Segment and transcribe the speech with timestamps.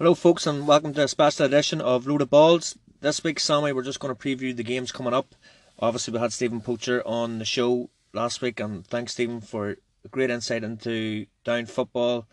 [0.00, 2.74] Hello, folks, and welcome to a special edition of Load of Balls.
[3.02, 5.34] This week, Sammy, we're just going to preview the games coming up.
[5.78, 10.08] Obviously, we had Stephen Poacher on the show last week, and thanks, Stephen, for a
[10.08, 12.26] great insight into down football.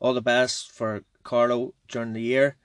[0.00, 2.56] All the best for Carlow during the year.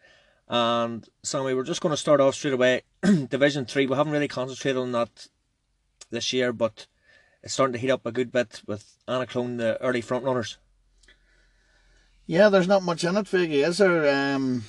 [0.50, 2.82] And Sammy, we're just going to start off straight away.
[3.30, 5.28] Division 3, we haven't really concentrated on that
[6.10, 6.86] this year, but
[7.41, 10.57] it's starting to heat up a good bit with Annaclone, the early front runners.
[12.30, 14.36] Yeah, there's not much in it, Figgy, is there?
[14.36, 14.64] Um,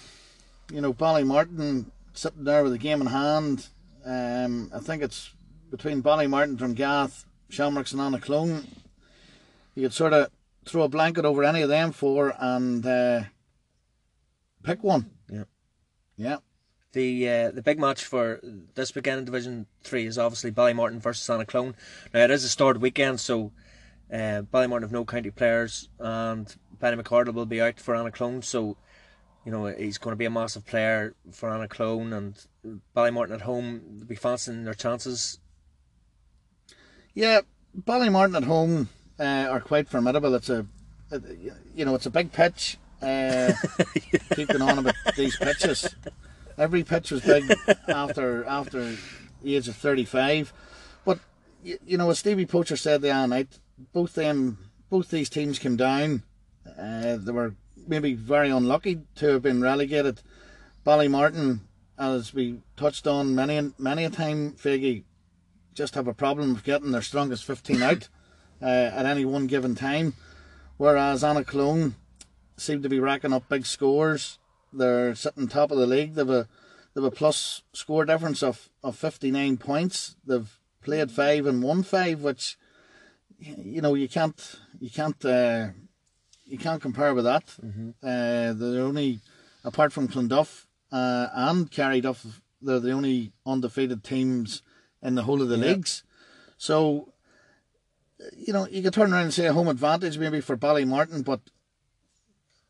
[0.73, 3.69] you know, Ballymartin sitting there with a game in hand.
[4.03, 5.35] Um, I think it's
[5.71, 8.65] between Ballymartin, Drumgath, Shamrocks, and Annaclone.
[9.75, 10.31] You could sort of
[10.65, 13.25] throw a blanket over any of them four and uh,
[14.63, 15.11] pick one.
[15.31, 15.45] Yeah.
[16.17, 16.37] Yeah.
[16.93, 18.41] The uh, the big match for
[18.75, 21.75] this weekend in Division Three is obviously Ballymartin versus Annaclone.
[22.15, 23.53] Now it is a start weekend, so
[24.11, 28.77] uh, Ballymartin have no county players, and Benny McCardle will be out for Annaclone, so
[29.45, 33.83] you know he's going to be a massive player for Annaclone and Ballymartin at home.
[33.99, 35.39] They'll be fancying their chances.
[37.15, 37.43] Yeah,
[37.79, 40.35] Ballymartin at home uh, are quite formidable.
[40.35, 40.67] It's a,
[41.11, 41.21] a,
[41.75, 42.79] you know, it's a big pitch.
[43.03, 43.53] Uh,
[44.35, 45.95] keeping on about these pitches.
[46.59, 47.45] Every pitch was big
[47.89, 48.97] after after
[49.43, 50.53] the age of thirty five,
[51.05, 51.19] but
[51.63, 53.59] you, you know, as Stevie Poacher said the other night,
[53.93, 56.23] both them, both these teams came down
[56.67, 57.55] uh, they were
[57.87, 60.21] maybe very unlucky to have been relegated.
[60.85, 61.61] Ballymartin,
[61.99, 65.05] as we touched on many many a time, Faggy,
[65.75, 68.09] just have a problem of getting their strongest 15 out
[68.63, 70.15] uh, at any one given time.
[70.77, 71.95] Whereas Anna Annaclone
[72.57, 74.39] seem to be racking up big scores.
[74.73, 76.15] They're sitting top of the league.
[76.15, 76.49] They've a
[76.95, 80.17] they've a plus score difference of, of 59 points.
[80.25, 82.57] They've played five and won five, which
[83.39, 85.69] you know you can't you can't uh,
[86.51, 87.47] you can't compare with that.
[87.65, 87.91] Mm-hmm.
[88.03, 89.21] Uh, they're only,
[89.65, 94.63] apart from Clonduff uh, and Carryduff, they're the only undefeated teams
[95.03, 95.67] in the whole of the Yeah.
[95.73, 96.03] leagues.
[96.59, 97.13] So,
[98.37, 101.41] you know, you could turn around and say a home advantage maybe for Ballymartin, but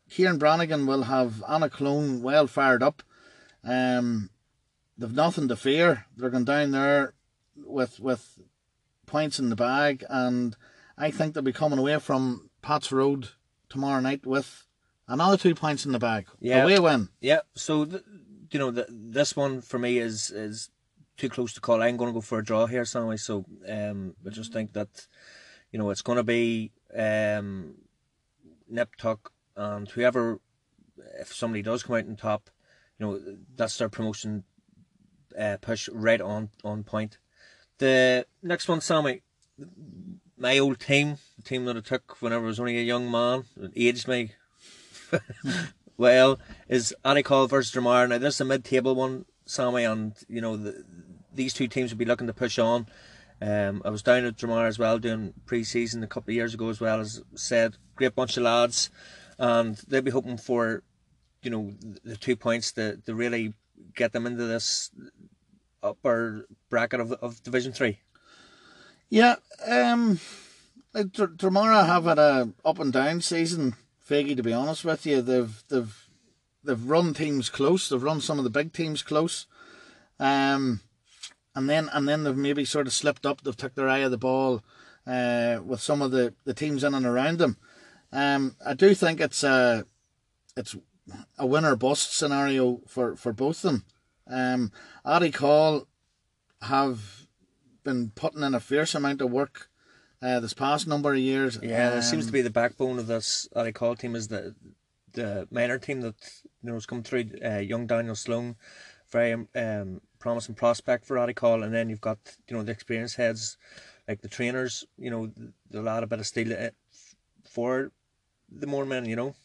[0.09, 3.03] Kieran Brannigan will have Annaclone well fired up.
[3.63, 4.29] Um,
[4.97, 6.05] they've nothing to fear.
[6.15, 7.13] They're going down there
[7.55, 8.39] with with
[9.05, 10.55] points in the bag, and
[10.97, 13.29] I think they'll be coming away from Pat's Road
[13.71, 14.65] tomorrow night with
[15.07, 16.27] another two points in the bag.
[16.39, 16.63] Yeah.
[16.63, 17.09] Away win.
[17.21, 18.03] Yeah, so th-
[18.51, 20.69] you know th- this one for me is is
[21.17, 21.81] too close to call.
[21.81, 23.17] I'm going to go for a draw here, Sammy.
[23.17, 25.07] So um, I just think that
[25.71, 27.75] you know it's going to be um,
[28.69, 30.39] nip tuck and whoever,
[31.19, 32.49] if somebody does come out on top,
[32.97, 33.19] you know
[33.55, 34.43] that's their promotion
[35.37, 37.17] uh, push right on on point.
[37.77, 39.23] The next one, Sammy,
[40.41, 43.45] my old team, the team that I took whenever I was only a young man,
[43.75, 44.31] aged me
[45.97, 48.09] well, is Atticall versus Dramar.
[48.09, 50.83] Now, this is a mid-table one, Sammy, and you know the,
[51.33, 52.87] these two teams will be looking to push on.
[53.41, 56.69] Um, I was down at Dramar as well doing pre-season a couple of years ago
[56.69, 58.89] as well as said, great bunch of lads,
[59.37, 60.83] and they'll be hoping for,
[61.41, 61.73] you know,
[62.03, 63.53] the two points to, to really
[63.95, 64.91] get them into this
[65.83, 67.99] upper bracket of of Division Three.
[69.11, 69.35] Yeah,
[69.67, 70.21] um,
[70.95, 73.75] Dromara have had a up and down season.
[74.09, 76.07] Faggy, to be honest with you, they've they've
[76.63, 77.89] they've run teams close.
[77.89, 79.47] They've run some of the big teams close,
[80.17, 80.79] um,
[81.53, 83.41] and then and then they've maybe sort of slipped up.
[83.41, 84.63] They've took their eye of the ball
[85.05, 87.57] uh, with some of the, the teams in and around them.
[88.13, 89.83] Um, I do think it's a
[90.55, 90.73] it's
[91.37, 93.85] a win or bust scenario for, for both of them.
[94.25, 94.71] Um,
[95.05, 95.87] Atticall
[96.61, 97.20] have
[97.83, 99.69] been putting in a fierce amount of work
[100.21, 101.59] uh, this past number of years.
[101.61, 104.55] Yeah, it seems Um, to be the backbone of this Atticall team is the
[105.13, 106.15] the minor team that
[106.61, 107.31] you know has come through.
[107.43, 108.55] Uh, young Daniel Sloan,
[109.11, 113.57] very um, promising prospect for Atticall, and then you've got you know the experienced heads
[114.07, 114.85] like the trainers.
[114.97, 115.31] You know,
[115.69, 116.69] they'll add a bit of steel uh,
[117.49, 117.91] for
[118.49, 119.05] the more men.
[119.05, 119.35] You know,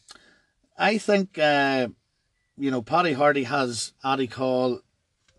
[0.77, 1.87] I think uh,
[2.57, 4.79] you know Paddy Hardy has Atticall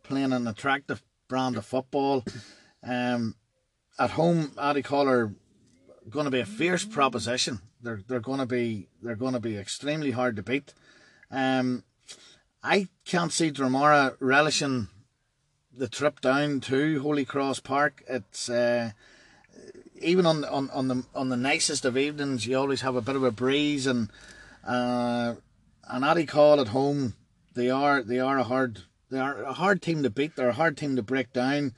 [0.03, 2.25] playing an attractive brand of football.
[2.83, 3.35] Um,
[3.99, 5.35] at home, Atticall are
[6.09, 7.61] going to be a fierce proposition.
[7.83, 10.75] They're they're going to be they're going to be extremely hard to beat.
[11.31, 11.85] Um,
[12.63, 14.89] I can't see Dromara relishing
[15.77, 18.03] the trip down to Holy Cross Park.
[18.09, 18.93] It's uh,
[20.01, 23.17] even on on on the on the nicest of evenings, you always have a bit
[23.17, 24.11] of a breeze and
[24.67, 25.35] uh,
[25.89, 27.15] an Atticall at home.
[27.55, 30.37] They are they are a hard they are a hard team to beat.
[30.37, 31.75] They're a hard team to break down.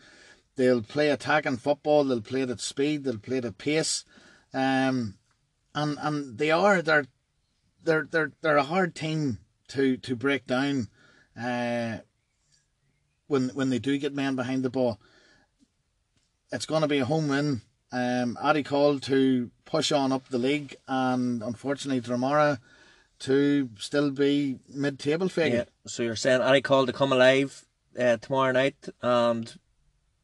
[0.61, 2.05] They'll play attacking football.
[2.05, 3.05] They'll play it at speed.
[3.05, 4.05] They'll play it at pace.
[4.53, 5.15] Um,
[5.75, 7.07] and and they are they're
[7.83, 10.89] they're they're they're a hard team to to break down
[11.35, 12.01] uh,
[13.27, 15.01] when when they do get men behind the ball.
[16.53, 17.63] It's going to be a home win.
[17.91, 22.59] Um, Addy called to push on up the league, and unfortunately, Dromara
[23.21, 25.57] to still be mid-table figure.
[25.61, 25.65] Yeah.
[25.87, 27.65] So you're saying Addy called to come alive
[27.99, 29.59] uh, tomorrow night, and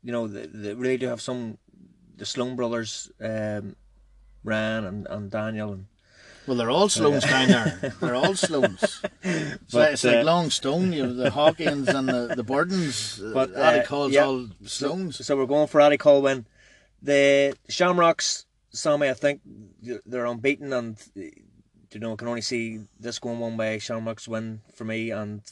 [0.07, 1.59] you know they, they really do have some
[2.17, 3.75] the Sloan brothers, um,
[4.45, 5.87] Ran and, and Daniel and
[6.47, 7.93] well, they're all Sloans down there.
[8.01, 9.01] They're all Sloans.
[9.25, 13.21] It's, but, like, it's uh, like Longstone, you know, the Hawkins and the, the Burdens.
[13.35, 15.17] But uh, Addy yeah, all Sloans.
[15.17, 16.47] So, so, we're going for Addy Colwyn.
[17.03, 19.41] The Shamrocks, Sammy, I think
[20.07, 23.81] they're unbeaten and, you know, can only see this going one way.
[23.81, 25.43] Shamrocks win for me and,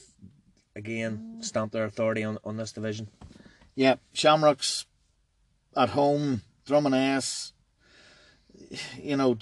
[0.77, 3.09] again, stamp their authority on, on this division.
[3.75, 4.87] Yeah, Shamrocks
[5.76, 7.53] at home, Drumaness
[9.00, 9.37] you know,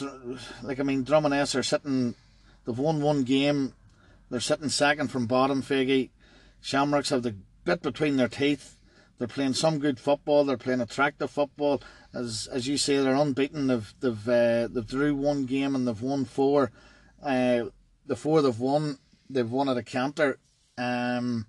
[0.62, 2.14] like I mean, Drumaness are sitting.
[2.64, 3.74] They've won one game.
[4.30, 5.62] They're sitting second from bottom.
[5.62, 6.10] Faggy,
[6.60, 8.76] Shamrocks have the bit between their teeth.
[9.18, 10.44] They're playing some good football.
[10.44, 11.82] They're playing attractive football.
[12.14, 13.66] As as you say, they're unbeaten.
[13.66, 16.72] They've they've uh, they've drew one game and they've won four.
[17.22, 17.64] Uh,
[18.06, 18.98] the four they've won,
[19.30, 20.38] they've won at a counter.
[20.76, 21.46] Um,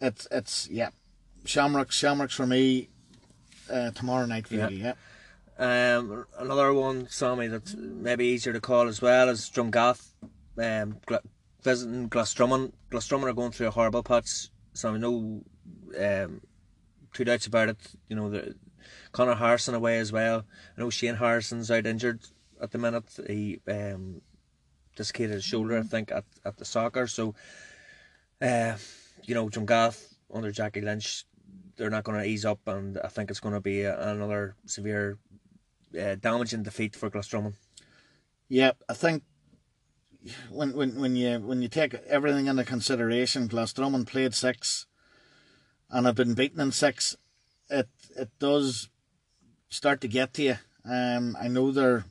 [0.00, 0.90] it's it's yeah,
[1.44, 2.88] Shamrocks Shamrocks for me.
[3.70, 4.68] Uh, tomorrow night, for yeah.
[4.68, 4.94] yeah.
[5.58, 10.08] Um, another one, Sammy, that's maybe easier to call as well is Drumgath.
[10.58, 10.98] Um,
[11.62, 12.72] visiting Glassdrumman.
[12.90, 15.42] Glassdrumman are going through a horrible patch, so I know
[15.98, 16.40] um,
[17.12, 17.78] two doubts about it.
[18.08, 18.54] You know, the,
[19.12, 20.44] Connor Harrison away as well.
[20.76, 22.20] I know Shane Harrison's out injured
[22.60, 23.04] at the minute.
[23.26, 24.20] He um,
[24.96, 27.06] dislocated his shoulder, I think, at, at the soccer.
[27.06, 27.34] So,
[28.40, 28.76] uh,
[29.22, 31.24] you know, Drumgath under Jackie Lynch,
[31.76, 35.18] they're not going to ease up, and I think it's going to be another severe
[35.98, 37.54] uh, damaging defeat for Glassdrumman.
[38.48, 39.22] Yeah, I think
[40.50, 44.86] when when when you when you take everything into consideration, Glassdrumman played six
[45.90, 47.16] and have been beaten in six.
[47.70, 48.88] It it does
[49.68, 50.56] start to get to you.
[50.84, 52.04] Um, I know they're,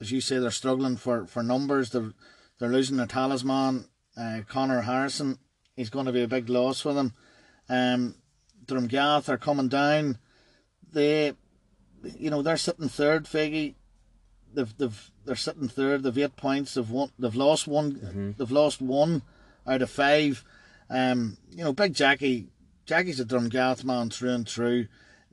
[0.00, 1.90] as you say, they're struggling for, for numbers.
[1.90, 2.12] They're
[2.58, 3.86] they're losing their talisman,
[4.16, 5.38] uh, Connor Harrison.
[5.76, 7.12] He's going to be a big loss for them.
[7.68, 8.14] Um,
[8.66, 10.18] Drumgath are coming down.
[10.92, 11.34] They
[12.18, 13.74] you know, they're sitting third, Faggy.
[14.52, 16.02] They've they've they're sitting third.
[16.02, 16.74] They've eight points.
[16.74, 17.10] They've won.
[17.18, 17.92] They've lost one.
[17.92, 18.30] Mm-hmm.
[18.38, 19.22] They've lost one
[19.66, 20.44] out of five.
[20.90, 22.48] Um, you know, Big Jackie.
[22.86, 24.88] Jackie's a Drumgath man through and through.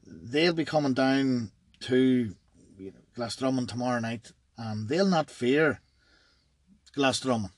[0.06, 1.51] They'll be coming down
[1.81, 2.33] to
[2.78, 5.81] you know, Glassdrumman tomorrow night, and they'll not fear
[6.95, 7.51] Glassdrumman.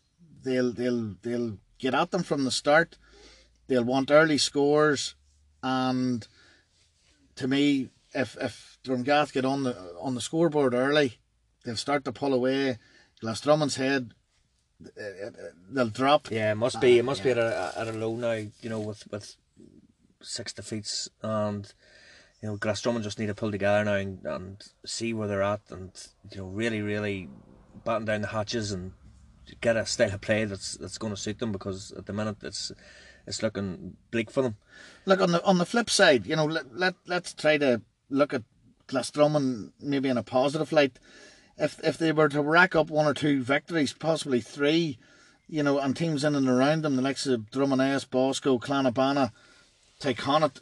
[0.44, 2.98] They'll they'll they'll get at them from the start.
[3.68, 5.16] They'll want early scores,
[5.64, 6.28] and
[7.36, 11.20] to me, if if Drumgath get on the on the scoreboard early,
[11.64, 12.78] they'll start to pull away.
[13.24, 14.14] Glassdrumman's head,
[15.70, 16.30] they'll drop.
[16.30, 17.00] Yeah, it must be.
[17.00, 17.34] It must uh, yeah.
[17.36, 18.34] be at a, at a low now.
[18.34, 19.36] You know, with with
[20.22, 21.74] six defeats and
[22.42, 25.62] you know Glassdrumman just need to pull together now and, and see where they're at
[25.70, 25.92] and
[26.32, 27.30] you know really really
[27.84, 28.94] batten down the hatches and
[29.62, 32.38] get a style of play that's that's going to suit them because at the minute
[32.42, 32.72] it's
[33.26, 34.56] it's looking bleak for them.
[35.06, 38.34] Look on the on the flip side, you know, let let let's try to look
[38.34, 38.44] at
[38.88, 41.00] Glassdrumman maybe in a positive light.
[41.58, 44.98] If if they were to rack up one or two victories, possibly three,
[45.48, 49.32] you know, and teams in and around them, the likes of Drummond Bosco, Clanabana,
[50.00, 50.62] Teconnaught,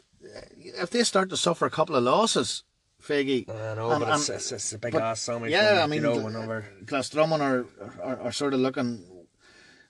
[0.58, 2.64] if they start to suffer a couple of losses,
[3.02, 3.48] Faggy.
[3.48, 5.50] I know, and, but it's, it's, it's, a big but, ass summary.
[5.50, 7.66] Yeah, from, I mean, you know, whenever Glassdrumman are,
[8.02, 9.04] are, are sort of looking,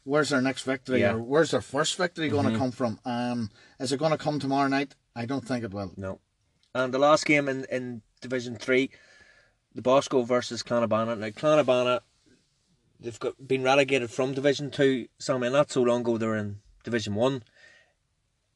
[0.04, 1.12] where's their next victory yeah.
[1.12, 2.54] or where's their first victory going mm-hmm.
[2.54, 2.98] to come from?
[3.04, 4.94] Um, is it going to come tomorrow night?
[5.14, 5.92] I don't think it will.
[5.96, 6.20] No.
[6.74, 8.90] And the last game in, in Division 3,
[9.74, 11.18] the Bosco versus Clann na Banna.
[11.18, 12.00] Now, Clann na Banna,
[12.98, 15.06] they've got been relegated from Division 2.
[15.18, 17.42] So, I mean, not so long ago they were in Division 1.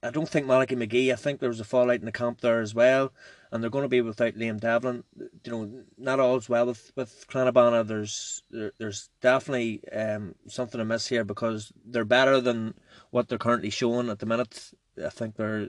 [0.03, 2.61] I don't think Malachy McGee, I think there was a fallout in the camp there
[2.61, 3.13] as well.
[3.51, 5.05] And they're going to be without Liam Devlin.
[5.45, 7.87] You know, not all's well with, with Clann na Banna.
[7.87, 12.75] There's there, there's definitely um, something amiss here because they're better than
[13.11, 14.73] what they're currently showing at the minute.
[15.05, 15.69] I think they're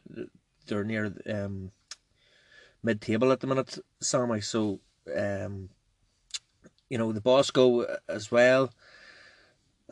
[0.66, 1.72] they're near um,
[2.84, 4.42] mid table at the minute, Sammy.
[4.42, 4.80] So,
[5.16, 5.70] um,
[6.90, 8.72] you know, the Bosco as well.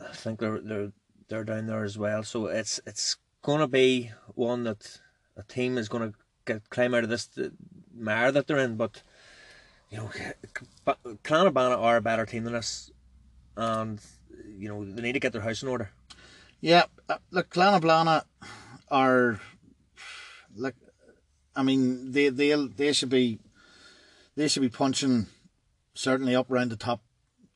[0.02, 0.92] I think they're they're
[1.28, 2.22] they're down there as well.
[2.22, 5.00] So it's it's gonna be one that
[5.36, 6.12] a team is gonna
[6.46, 7.28] get climb out of this
[7.94, 8.76] mire that they're in.
[8.76, 9.02] But
[9.90, 10.10] you know,
[11.22, 12.90] Clann na Banna are a better team than us,
[13.56, 14.00] and
[14.56, 15.90] you know they need to get their house in order.
[16.60, 18.24] Yeah, uh, look, Clann na Banna
[18.90, 19.40] are
[20.56, 20.76] like
[21.54, 23.38] I mean, they they they should be
[24.36, 25.26] they should be punching
[25.94, 27.00] certainly up around the top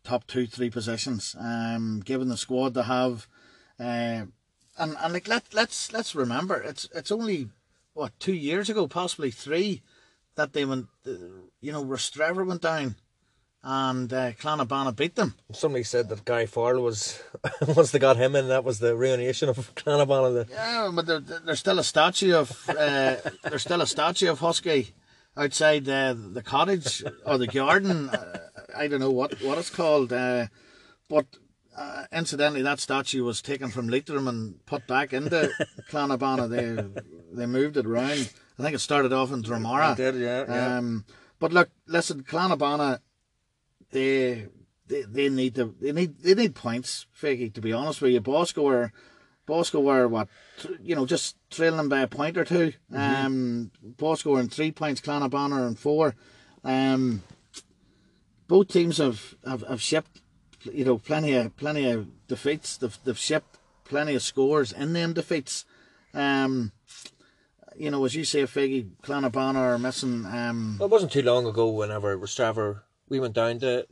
[0.03, 1.37] top two three positions.
[1.39, 3.29] Um, given the squad they have,
[3.79, 4.27] Uh,
[4.79, 7.49] and and like let let's let's remember it's it's only
[7.95, 9.83] what two years ago, possibly three,
[10.37, 10.87] that they went.
[11.07, 11.13] Uh,
[11.61, 12.97] you know, Rostrevor went down,
[13.63, 15.35] and uh, Clann na Banna beat them.
[15.53, 17.23] Somebody said that Guy Farrell was
[17.77, 20.49] once they got him in, that was the ruination of Clann na Banna.
[20.49, 24.95] Yeah, but there, there's still a statue of uh, there's still a statue of Husky
[25.37, 28.11] outside uh, the cottage or the garden.
[28.77, 30.47] I don't know what what it's called, uh,
[31.09, 31.27] but
[31.77, 35.51] uh, incidentally, that statue was taken from Leitrim and put back into
[35.89, 36.49] Clann na Banna.
[36.49, 38.33] They they moved it around.
[38.59, 39.93] I think it started off in Dromara.
[39.93, 40.77] It did, yeah, yeah.
[40.79, 41.05] Um,
[41.39, 43.01] but look, listen, Clann na Banna,
[43.93, 44.49] they
[44.87, 47.07] they they need to they need they need points.
[47.19, 48.93] Figgy, to be honest with you, Bosco were
[49.47, 50.29] Bosco were what
[50.83, 53.27] you know just trailing them by a point or 2 Mm-hmm.
[53.27, 56.15] Um, Bosco were in three points, Clann na Banna are in four.
[56.65, 57.23] Um,
[58.49, 60.21] both teams have, have, have shipped
[60.65, 62.77] you know plenty of plenty of defeats.
[62.77, 65.65] They've, they've shipped plenty of scores in them defeats.
[66.15, 66.73] Um,
[67.77, 70.27] you know, as you say, Figgy, Clann na Banna are missing.
[70.27, 73.87] Um, Well, it wasn't too long ago whenever Rostrevor we went down to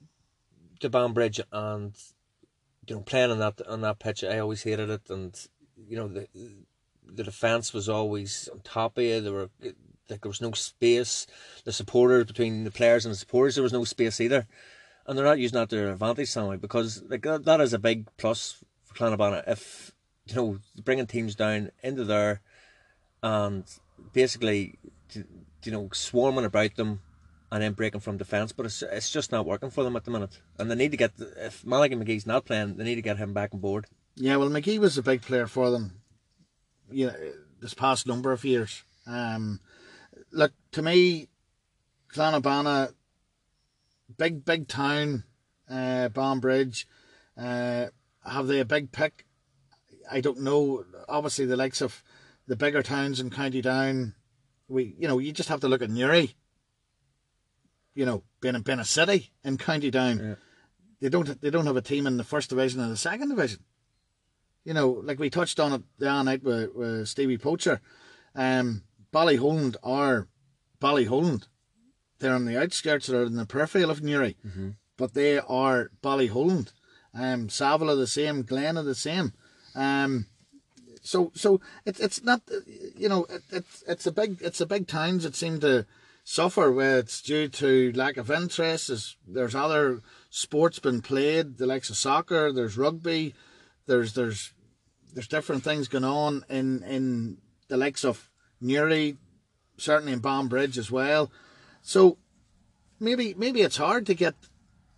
[0.81, 1.95] to Banbridge and
[2.87, 4.25] you know playing on that on that pitch.
[4.25, 5.35] I always hated it, and
[5.77, 6.29] you know the
[7.07, 9.21] the defence was always on top of you.
[9.21, 9.51] There were
[10.09, 11.27] like there was no space.
[11.65, 14.47] The supporters between the players and the supporters, there was no space either,
[15.09, 17.79] and they're not using that to their advantage somehow because like that, that is a
[17.79, 19.93] big plus for Clann na Banna if
[20.27, 22.43] you know bringing teams down into there
[23.23, 23.65] and
[24.12, 24.79] basically
[25.15, 27.00] you know swarming about them
[27.50, 28.53] and then breaking from defence.
[28.53, 30.97] But it's it's just not working for them at the minute, and they need to
[30.97, 33.87] get if Malachy McGee's not playing, they need to get him back on board.
[34.17, 36.00] Yeah, well, McGee was a big player for them.
[36.91, 37.15] You know,
[37.61, 38.83] this past number of years.
[39.07, 39.61] Um,
[40.33, 41.29] look to me,
[42.09, 42.93] Clann na Banna,
[44.19, 45.25] big big town,
[45.71, 46.87] uh, Bridge.
[47.37, 47.87] Uh,
[48.25, 49.25] have they a big pick?
[50.11, 50.85] I don't know.
[51.09, 52.03] Obviously, the likes of
[52.47, 54.15] the bigger towns in County Down,
[54.69, 56.35] we you know you just have to look at Newry.
[57.95, 60.35] You know, being being a city in County Down, Yeah.
[61.01, 63.65] they don't they don't have a team in the first division and the second division
[64.69, 67.81] you know, like we touched on it the other night with, with Stevie Poacher,
[68.35, 68.83] um,
[69.15, 70.29] Ballyholland are
[70.79, 71.47] Ballyholland.
[72.21, 74.37] They're on the outskirts, they're in the periphery of Newry,
[74.97, 76.73] but they are Ballyholland.
[77.15, 79.33] Um, Saval are the same, Glen are the same.
[79.75, 80.27] Um,
[81.03, 82.43] so so it's it's not
[82.97, 85.87] you know it, it's it's a big it's a big towns that seem to
[86.25, 88.89] suffer where it's due to lack of interest.
[88.89, 92.53] There's, there's other sports been played, the likes of soccer.
[92.53, 93.35] There's rugby.
[93.87, 94.53] There's there's
[95.15, 98.29] there's different things going on in in the likes of
[98.61, 99.17] Newry,
[99.79, 101.31] certainly in Bridge as well.
[101.83, 102.19] So
[103.01, 104.35] maybe maybe it's hard to get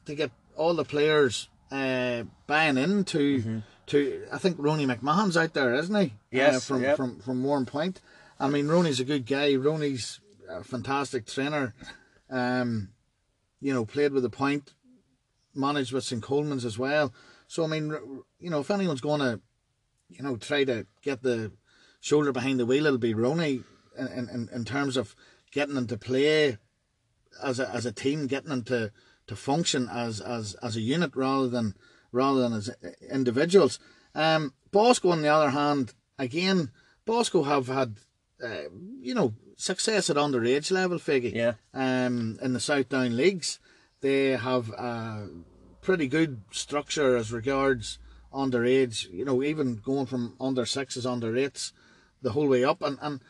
[0.06, 4.26] to get all the players uh, buying into to.
[4.32, 6.12] I think Ronnie McMahon's out there, isn't he?
[6.30, 6.96] Yes, uh, from yep.
[6.96, 7.96] from from Warrenpoint.
[8.38, 9.54] I mean, Ronnie's a good guy.
[9.54, 11.74] Ronnie's a fantastic trainer.
[12.30, 12.90] Um,
[13.60, 14.72] you know, played with the Point,
[15.54, 17.12] managed with St Colman's as well.
[17.46, 17.90] So I mean,
[18.38, 19.40] you know, if anyone's going to,
[20.08, 21.52] you know, try to get the
[22.00, 23.62] shoulder behind the wheel, it'll be Ronnie
[23.98, 25.14] in in, in terms of
[25.52, 26.58] getting them to play
[27.42, 28.92] as a as a team, getting them to,
[29.26, 31.74] to function as, as as a unit rather than
[32.12, 32.70] rather than as
[33.10, 33.78] individuals.
[34.14, 36.70] Um, Bosco, on the other hand, again,
[37.04, 37.96] Bosco have had
[38.42, 38.68] uh,
[39.00, 41.34] you know success at underage level, Figgy.
[41.34, 41.54] Yeah.
[41.74, 43.58] Um, in the South Down leagues,
[44.00, 45.28] they have a
[45.82, 47.98] pretty good structure as regards
[48.32, 49.10] underage.
[49.12, 51.72] You know, even going from under sixes, under eights,
[52.22, 53.20] the whole way up, and and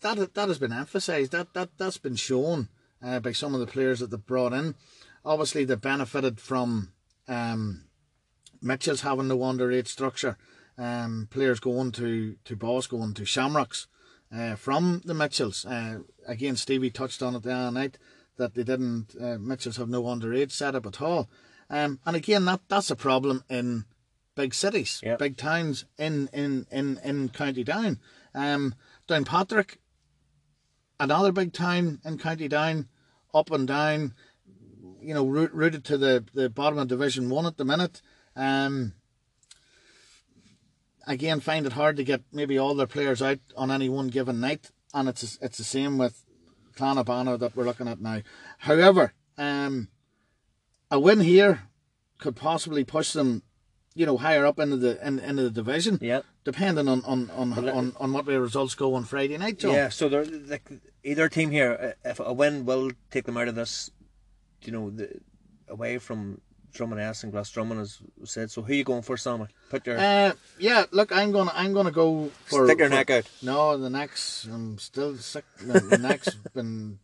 [0.00, 1.32] that that has been emphasised.
[1.32, 2.68] That that that's been shown
[3.02, 4.74] uh, by some of the players that they've brought in.
[5.24, 6.92] Obviously, they benefited from
[7.28, 7.84] um,
[8.62, 10.36] Mitchel's having no underage structure.
[10.78, 13.86] Um, players going to to Bosco and to Shamrocks
[14.34, 15.64] uh, from the Mitchels.
[15.66, 17.98] Uh, again, Stevie touched on it the other night
[18.38, 19.14] that they didn't.
[19.20, 21.28] Uh, Mitchels have no underage setup at all.
[21.68, 23.84] Um, and again, that that's a problem in
[24.34, 25.18] big cities, Yep.
[25.18, 28.00] big towns in in in in County Down.
[28.34, 28.74] Um,
[29.08, 29.76] Downpatrick,
[30.98, 32.88] another big town in County Down,
[33.34, 34.14] up and down.
[35.00, 38.02] You know, root, rooted to the the bottom of Division One at the minute.
[38.36, 38.94] Um,
[41.06, 44.40] again, find it hard to get maybe all their players out on any one given
[44.40, 46.24] night, and it's it's the same with
[46.76, 48.22] Clann na Banna that we're looking at now.
[48.58, 49.88] However, um,
[50.90, 51.68] a win here
[52.18, 53.42] could possibly push them,
[53.94, 55.98] you know, higher up into the in, into the division.
[56.00, 56.22] Yeah.
[56.44, 59.72] Depending on on, on, on, on what way results go on Friday night, John.
[59.74, 60.68] Yeah, so they're like
[61.04, 63.90] either team here, uh, if a win will take them out of this,
[64.62, 65.20] you know, the
[65.68, 66.40] away from
[66.74, 68.50] Drumaness and Glassdrumman as we said.
[68.50, 69.46] So who are you going for, Sammy?
[69.70, 73.10] Put your Uh, yeah, look, I'm gonna I'm gonna go for stick your for- neck
[73.10, 73.30] out.
[73.42, 75.44] No, the neck's I'm still sick.
[75.60, 76.98] The, the neck's been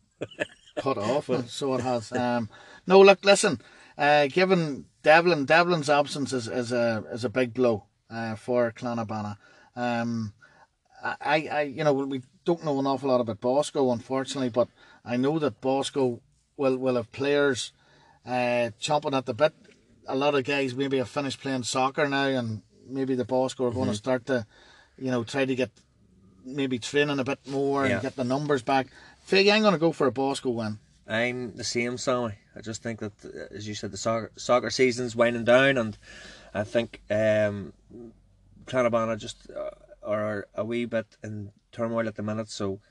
[0.77, 2.11] cut off, so it has.
[2.11, 2.49] Um,
[2.87, 3.61] no, look, listen.
[3.99, 8.95] Uh, given Devlin, Devlin's absence is, is a is a big blow uh, for Clann
[8.95, 9.35] na Banna.
[9.75, 10.31] Um,
[11.03, 14.67] I, I, you know, we don't know an awful lot about Bosco, unfortunately, but
[15.05, 16.21] I know that Bosco
[16.57, 17.73] will will have players
[18.25, 19.53] uh, chomping at the bit.
[20.07, 23.71] A lot of guys maybe have finished playing soccer now, and maybe the Bosco are
[23.71, 23.91] going Mm-hmm.
[23.91, 24.45] to start to,
[24.97, 25.71] you know, try to get
[26.45, 27.93] maybe training a bit more Yeah.
[27.95, 28.87] and get the numbers back.
[29.29, 30.79] Figgy, I'm going to go for a Bosco win.
[31.07, 32.33] I'm the same, Sammy.
[32.59, 35.97] I just think that, uh, as you said, the soccer, soccer season's winding down, and
[36.53, 37.71] I think um,
[38.67, 39.69] just uh,
[40.03, 42.49] are a wee bit in turmoil at the minute.
[42.49, 42.81] So,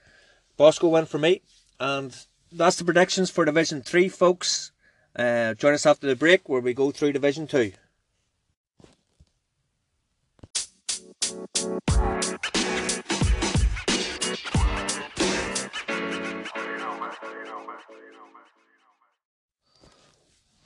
[0.56, 1.42] Bosco went for me,
[1.78, 2.16] and
[2.50, 4.72] that's the predictions for Division Three, folks.
[5.14, 7.72] Uh, join us after the break where we go through Division Two.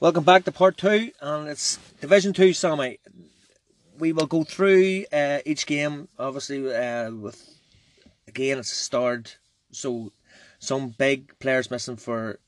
[0.02, 2.98] Welcome back to part two, and it's Division Two, Sammy.
[4.00, 7.40] We will go through uh, each game, obviously, uh, with
[8.26, 9.38] again it's start,
[9.70, 10.10] so
[10.58, 12.40] some big players missing for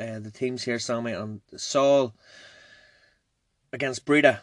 [0.00, 2.12] uh, the teams here, Sammy, and Saul
[3.72, 4.40] against Bredagh.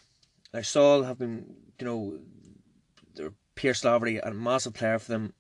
[0.54, 2.18] Now Saul have been, you know,
[3.14, 5.34] they're Pierce Laverty, a massive player for them.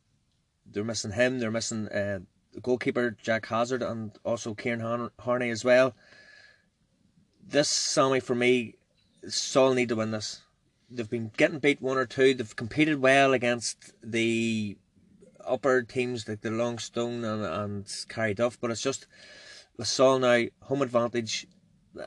[0.69, 1.39] They're missing him.
[1.39, 2.19] They're missing uh,
[2.51, 5.95] the goalkeeper Jack Hazard and also Kieran Har- Harney as well
[7.50, 8.75] this Sammy for me,
[9.27, 10.42] Saul need to win this.
[10.89, 12.34] They've been getting beat one or two.
[12.34, 14.77] They've competed well against the
[15.46, 19.08] upper teams like the Longstone and, and Carryduff, but it's just
[19.82, 21.48] Saul now home advantage.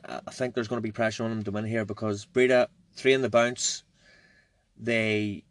[0.05, 3.13] I think there's going to be pressure on them to win here because Bredagh three
[3.13, 3.83] in the bounce.
[4.77, 5.43] They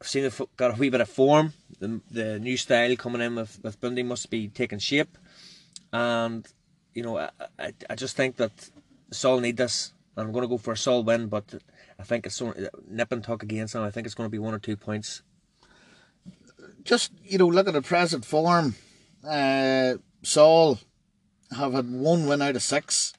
[0.00, 1.52] have seen they've got a wee bit of form.
[1.78, 5.18] The the new style coming in with with Bundy must be taking shape,
[5.92, 6.46] and
[6.94, 8.70] you know I I, I just think that
[9.12, 9.92] Saul need this.
[10.16, 11.54] and I'm going to go for a Saul win, but
[11.98, 12.54] I think it's so,
[12.88, 13.82] nip and tuck against them.
[13.82, 15.22] I think it's going to be one or two points.
[16.84, 18.74] Just, you know, look at the present form.
[19.26, 20.78] Uh, Saul
[21.56, 23.12] have had one win out of six,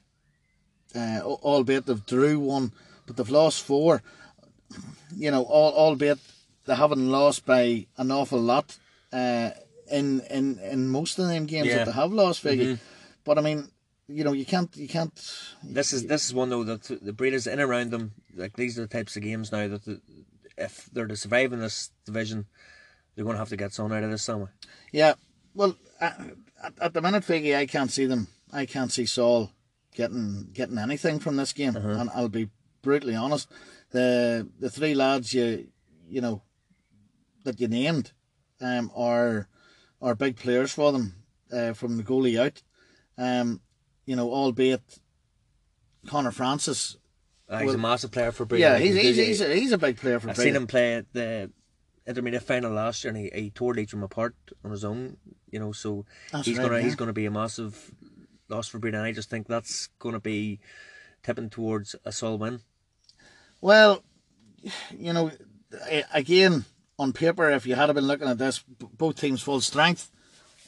[0.94, 2.72] uh, albeit they've drew one,
[3.06, 4.02] but they've lost four.
[5.16, 6.18] You know, all, albeit
[6.66, 8.76] they haven't lost by an awful lot
[9.12, 9.50] uh,
[9.90, 11.76] in, in in most of them games Yeah.
[11.78, 12.78] that they have lost, Figgy.
[13.24, 13.68] But I mean,
[14.08, 15.12] you know, you can't, you can't.
[15.62, 18.82] This is this is one though that the breeders in around them like these are
[18.82, 20.00] the types of games now that the,
[20.56, 22.46] if they're to survive in this division,
[23.14, 24.52] they're going to have to get something out of this somewhere.
[24.92, 25.14] Yeah,
[25.54, 26.12] well, uh,
[26.62, 28.28] at, at the minute, Figgy, I can't see them.
[28.52, 29.50] I can't see Saul
[29.94, 32.50] getting getting anything from this game, and I'll be
[32.82, 33.50] brutally honest.
[33.90, 35.68] The the three lads you
[36.08, 36.42] you know
[37.44, 38.12] that you named
[38.60, 39.48] um, are
[40.00, 41.14] are big players for them
[41.52, 42.62] uh, from the goalie out.
[43.16, 43.60] Um,
[44.06, 44.82] you know, albeit
[46.06, 46.96] Connor Francis.
[47.48, 48.60] Uh, he's a massive player for Bredagh.
[48.60, 50.42] Yeah, he's he's, he's, a, he's a big player for I've Bredagh.
[50.42, 51.50] seen him play at the
[52.06, 55.16] intermediate final last year, and he, he tore Leitrim apart on his own.
[55.50, 56.84] You know, so That's he's right, gonna yeah.
[56.84, 57.92] he's gonna be a massive
[58.48, 58.98] loss for Bredagh.
[58.98, 60.60] And I just think that's gonna be
[61.22, 62.60] tipping towards a Saul win.
[63.60, 64.02] Well,
[64.96, 65.30] you know,
[66.12, 66.64] again
[66.98, 70.10] on paper, if you had been looking at this, both teams full strength,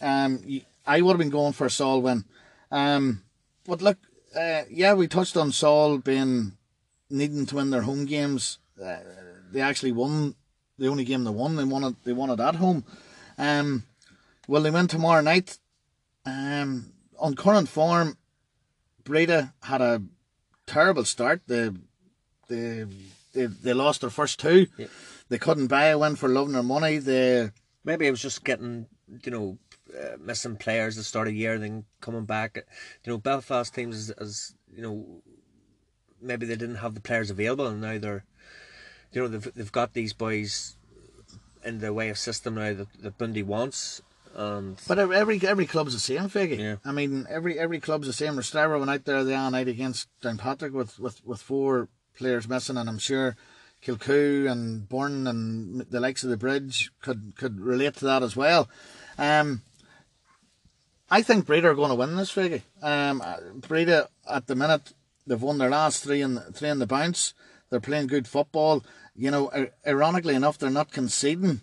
[0.00, 0.40] um,
[0.86, 2.24] I would have been going for a Saul win.
[2.70, 3.22] Um,
[3.66, 3.98] but look,
[4.34, 6.52] uh, yeah, we touched on Saul being
[7.10, 8.58] needing to win their home games.
[8.82, 8.98] Uh,
[9.50, 10.34] they actually won
[10.78, 11.56] the only game they won.
[11.56, 12.04] They won it.
[12.04, 12.84] They won it at home.
[13.38, 13.84] Um,
[14.48, 15.58] will they win tomorrow night?
[16.24, 18.18] Um, on current form,
[19.04, 20.02] Bredagh had a
[20.66, 21.42] terrible start.
[21.46, 21.70] They
[22.48, 22.84] they
[23.32, 24.66] they, they lost their first two.
[24.76, 24.86] Yeah.
[25.28, 26.98] They couldn't buy a win for loving their money.
[26.98, 27.50] They
[27.84, 28.86] Maybe it was just getting
[29.22, 29.58] you know
[29.94, 32.56] uh, missing players at the start of the year, then coming back.
[33.04, 35.22] You know, Belfast teams as, as you know
[36.20, 38.24] maybe they didn't have the players available, and now they're
[39.12, 40.76] you know they've they've got these boys
[41.64, 44.02] in the way of system now that, that Bundy wants,
[44.34, 46.58] and but every every club's the same, Figgy.
[46.58, 46.76] Yeah.
[46.84, 48.36] I mean, every every club's the same.
[48.36, 52.76] Rostrevor went out there the other night against Downpatrick with, with, with four players missing,
[52.76, 53.36] and I'm sure
[53.84, 58.36] Kilcoo and Burren and the likes of the Bridge could could relate to that as
[58.36, 58.68] well.
[59.18, 59.62] Um,
[61.10, 62.62] I think Bredagh are going to win this, Figgy.
[62.82, 64.92] Um, uh, Bredagh at the minute
[65.26, 67.34] they've won their last three in the, three in the bounce.
[67.70, 68.84] They're playing good football.
[69.14, 69.50] You know,
[69.86, 71.60] ironically enough, they're not conceding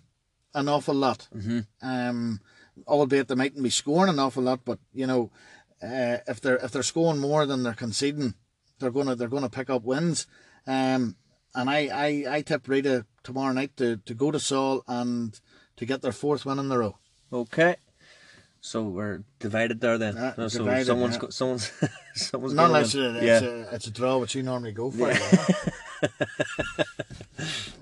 [0.53, 1.27] an awful lot.
[1.35, 1.59] Mm-hmm.
[1.81, 2.41] Um,
[2.87, 5.31] albeit they mightn't be scoring an awful lot, but you know,
[5.81, 8.33] uh, if they're if they're scoring more than they're conceding,
[8.79, 10.27] they're gonna they're gonna pick up wins.
[10.65, 11.15] Um,
[11.55, 15.39] and I, I, I tip Rita tomorrow night to, to go to Saul and
[15.77, 16.97] to get their fourth win in a row.
[17.31, 17.75] Okay.
[18.65, 20.15] So we're divided there then.
[20.15, 21.19] Yeah, No, so divided, someone's yeah.
[21.19, 21.69] go, someone's
[22.15, 23.41] someone's Not unless it's, yeah.
[23.41, 25.11] a, it's a draw, which you normally go for.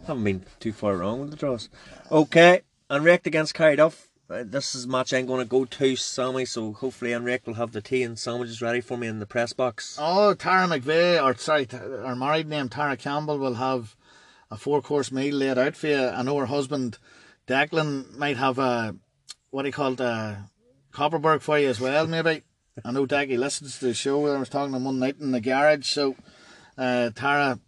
[0.07, 1.69] haven't been too far wrong with the draws.
[2.11, 4.07] Okay, An Ríocht against Carryduff.
[4.27, 6.45] Uh, this is a match I'm going to go to, Sammy.
[6.45, 9.27] So hopefully An Ríocht will have the tea and sandwiches ready for me in the
[9.27, 9.99] press box.
[10.01, 11.67] Oh, Tara McVeigh, or sorry,
[12.03, 13.95] our married name Tara Campbell will have
[14.49, 16.07] a four course meal laid out for you.
[16.07, 16.97] I know her husband
[17.47, 18.95] Declan might have a
[19.51, 20.49] what he called a
[20.91, 22.43] Copperberg for you as well, maybe.
[22.85, 24.27] I know Daggy listens to the show.
[24.33, 25.87] I was talking to him one night in the garage.
[25.89, 26.15] So,
[26.77, 27.59] uh, Tara,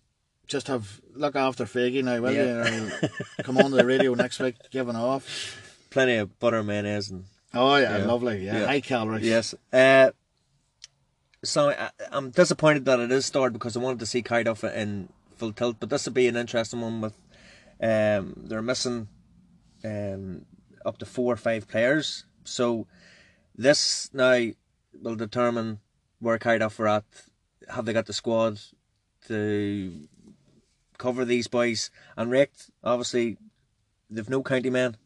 [0.48, 2.42] just have look after Faggy now, will you?
[2.50, 5.58] Or come on to the radio next week, giving off.
[5.90, 8.06] Plenty of butter, mayonnaise, and Oh yeah, Yeah.
[8.06, 8.46] lovely.
[8.46, 8.66] Yeah, Yeah.
[8.66, 9.26] high calories.
[9.26, 9.54] yes.
[9.72, 10.12] Uh,
[11.44, 15.10] so I, I'm disappointed that it is started because I wanted to see Carryduff in
[15.36, 17.02] full tilt, but this will be an interesting one.
[17.02, 17.14] With
[17.82, 19.08] um, they're missing
[19.84, 20.46] um,
[20.86, 22.88] up to four or five players, so
[23.56, 24.48] this now
[25.02, 25.80] will determine
[26.20, 27.04] where Carryduff are at.
[27.70, 28.60] Have they got the squad
[29.28, 30.08] to
[30.98, 31.92] cover these boys?
[32.18, 33.38] An Ríocht, obviously,
[34.10, 34.98] they've no county men.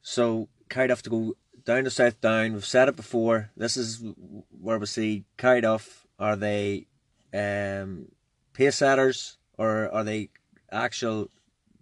[0.00, 1.34] So Carryduff to go
[1.64, 2.54] down to South Down.
[2.54, 3.50] We've said it before.
[3.56, 4.02] This is
[4.50, 6.06] where we see Carryduff.
[6.18, 6.86] Are they
[7.32, 8.08] um,
[8.52, 10.30] pace setters or are they
[10.70, 11.30] actual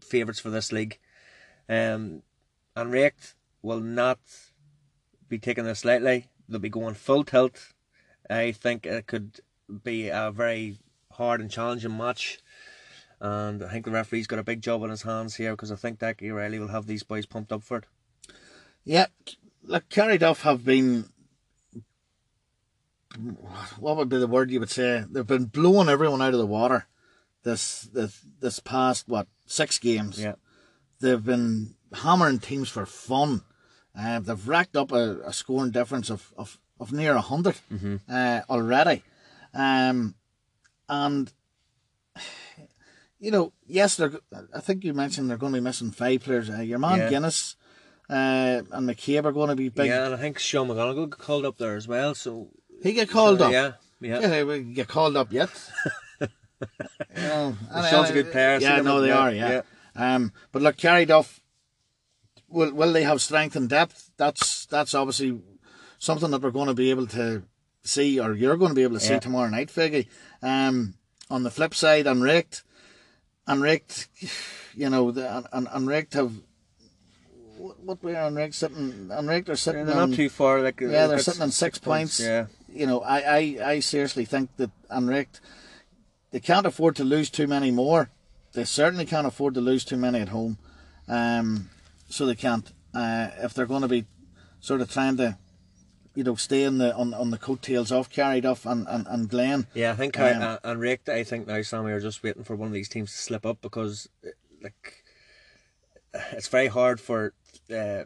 [0.01, 0.99] favourites for this league?
[1.69, 2.23] Um,
[2.75, 4.19] and Richt will not
[5.31, 6.27] be taking this lightly.
[6.49, 7.73] They'll be going full tilt.
[8.29, 9.41] I think it could
[9.83, 10.79] be a very
[11.13, 12.41] hard and challenging match.
[13.21, 15.77] And I think the referee's got a big job on his hands here because I
[15.77, 17.85] think that O'Reilly will have these boys pumped up for it.
[18.85, 19.07] Yeah,
[19.63, 21.11] look, Carryduff have been.
[23.79, 25.05] What would be the word you would say?
[25.11, 26.87] They've been blowing everyone out of the water.
[27.43, 30.21] This this this past what six games?
[30.21, 30.35] Yeah.
[31.01, 33.43] They've been hammering teams for fun.
[34.01, 37.57] Uh, they've racked up a, a scoring difference of, of, of near 100
[38.09, 39.03] uh, already.
[39.53, 40.15] Um,
[40.89, 41.31] and,
[43.19, 44.13] you know, yes, they're,
[44.55, 46.49] I think you mentioned they're going to be missing five players.
[46.49, 47.11] Uh, your man Yeah.
[47.11, 47.57] Guinness
[48.09, 49.87] uh, and McCabe are going to be big.
[49.87, 52.15] Yeah, and I think Sean McGonigal got called up there as well.
[52.15, 52.49] So
[52.83, 53.53] He get called up.
[53.53, 54.21] Yeah, yeah.
[54.21, 55.51] Yeah, we get called up yet.
[56.21, 56.29] you
[57.17, 57.57] know,
[57.91, 59.33] Sean's a good player, Yeah, no, they yeah, are.
[59.33, 59.63] Yeah.
[59.95, 61.40] Um, but look, Carryduff,
[62.51, 64.11] will will they have strength and depth?
[64.17, 65.41] That's that's obviously
[65.99, 67.43] something that we're going to be able to
[67.83, 69.21] see, or you're going to be able to see Yeah.
[69.21, 70.07] tomorrow night, Figgy.
[70.43, 70.95] Um,
[71.31, 72.63] on the flip side, An Ríocht,
[73.47, 74.09] Unraked,
[74.75, 76.33] you know, the Un- Un- An Ríocht have.
[77.57, 79.11] What, what way are An Ríocht sitting?
[79.13, 79.87] An Ríocht are sitting.
[79.87, 80.61] They're on, not too far.
[80.63, 82.19] Like yeah, they're sitting on six points.
[82.21, 85.41] Yeah, You know, I, I, I seriously think that An Ríocht,
[86.31, 88.11] they can't afford to lose too many more.
[88.53, 90.59] They certainly can't afford to lose too many at home.
[91.09, 91.71] Um,
[92.11, 92.71] so they can't.
[92.95, 94.05] Uh, if they're going to be
[94.61, 95.39] sort of trying to,
[96.15, 99.67] you know, stay in the on, on the coattails off Carryduff and, and, and Glen.
[99.75, 99.93] yeah.
[99.93, 102.57] I think Um, I, uh, and Rick, I think now Sammy are just waiting for
[102.57, 104.31] one of these teams to slip up because, uh,
[104.63, 105.05] like,
[106.33, 107.33] it's very hard for.
[107.73, 108.05] Uh,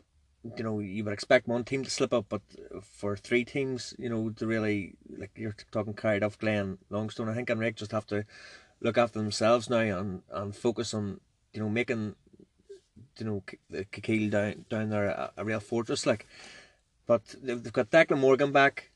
[0.58, 2.42] you know, you would expect one team to slip up, but
[2.82, 7.30] for three teams, you know, to really like you're talking Carryduff Glen, Longstone.
[7.30, 8.26] I think and Rick just have to
[8.82, 11.20] look after themselves now and, and focus on
[11.54, 12.14] you know making
[13.18, 16.26] you know K- the Keel down down there a, a real fortress like.
[17.06, 18.90] But they've, they've got Declan Morgan back,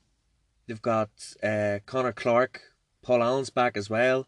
[0.67, 1.11] they've got
[1.43, 2.63] uh, Connor Clark,
[3.03, 4.27] Paul Allen's back as well.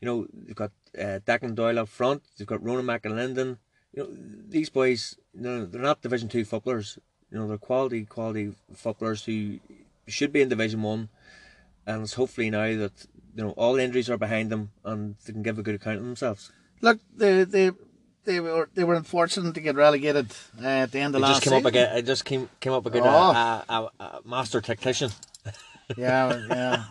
[0.00, 2.22] You know they've got uh, Declan Doyle up front.
[2.36, 3.58] They've got Ronan McAlinden.
[3.92, 4.08] You know
[4.48, 5.16] these boys.
[5.34, 6.98] You know they're not Division Two footballers.
[7.30, 9.60] You know they're quality quality footballers who
[10.08, 11.08] should be in Division One,
[11.86, 15.32] and it's hopefully now that you know all the injuries are behind them and they
[15.32, 16.52] can give a good account of themselves.
[16.80, 17.72] Look, they they
[18.24, 21.36] they were they were unfortunate to get relegated uh, at the end of It last
[21.36, 21.96] just came up again.
[21.96, 23.02] It just came came up again.
[23.04, 23.08] Oh.
[23.08, 25.10] A, a, a, master tactician.
[25.96, 26.84] Yeah, yeah.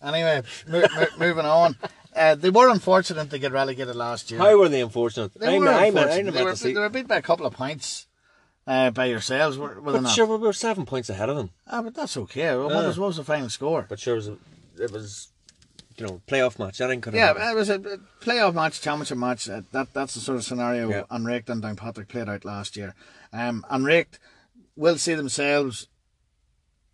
[0.00, 1.76] anyway, mo- mo- moving on.
[2.14, 4.38] Uh, they were unfortunate to get relegated last year.
[4.38, 5.34] How were they unfortunate?
[5.34, 6.28] They I, were I, I, unfortunate.
[6.28, 8.06] I, they, were, they were beat by a couple of points
[8.68, 10.12] uh, by yourselves, were, were not?
[10.12, 11.50] sure, we were seven points ahead of them.
[11.66, 12.54] Ah, but that's okay.
[12.54, 13.86] Well, what, was, what was the final score?
[13.88, 14.36] But sure, it was, a,
[14.78, 15.28] it was
[15.98, 16.80] you know, playoff match.
[16.80, 17.50] Anything could Yeah, have happened.
[17.52, 17.78] it was a
[18.24, 19.48] playoff match, championship match.
[19.48, 21.02] Uh, that that's the sort of scenario Yeah.
[21.10, 22.94] An Ríocht and Downpatrick played out last year.
[23.32, 24.18] Um, An Ríocht
[24.76, 25.88] will see themselves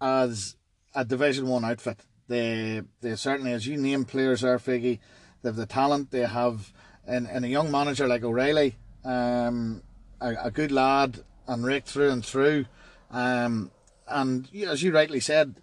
[0.01, 0.57] as
[0.95, 2.01] a Division One outfit.
[2.29, 4.99] They they certainly, as you name players, are Figgy,
[5.43, 6.11] they have the talent.
[6.11, 6.73] They have,
[7.07, 9.83] and in a young manager like O'Reilly, um,
[10.21, 12.65] a, a good lad, An Ríocht through and through.
[13.11, 13.71] Um,
[14.09, 15.57] and as you rightly said,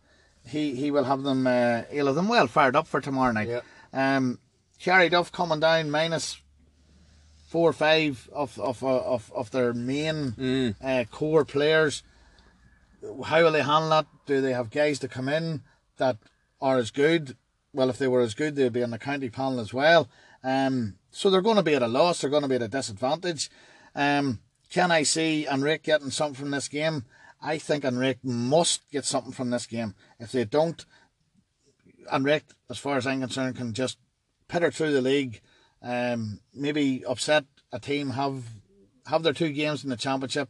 [0.52, 1.48] he he will have them.
[1.48, 3.48] Uh, he'll have them well fired up for tomorrow night.
[3.50, 3.62] Yeah.
[3.94, 4.40] Um,
[4.80, 6.42] Carryduff coming down minus
[7.48, 10.76] four or five of of of, of their main Mm.
[10.84, 12.04] uh, core players.
[13.26, 14.06] How will they handle that?
[14.26, 15.64] Do they have guys to come in
[15.98, 16.18] that
[16.62, 17.36] are as good?
[17.74, 20.08] Well, if they were as good, they'd be on the county panel as well.
[20.44, 22.22] Um, so they're going to be at a loss.
[22.22, 23.50] They're going to be at a disadvantage.
[23.96, 27.06] Um, can I see An Ríocht getting something from this game?
[27.42, 29.96] I think An Ríocht must get something from this game.
[30.20, 30.86] If they don't,
[32.12, 33.98] An Ríocht, as far as I'm concerned, can just
[34.48, 35.42] pitter through the league.
[35.82, 38.44] Um, maybe upset a team, have
[39.08, 40.50] have their two games in the championship.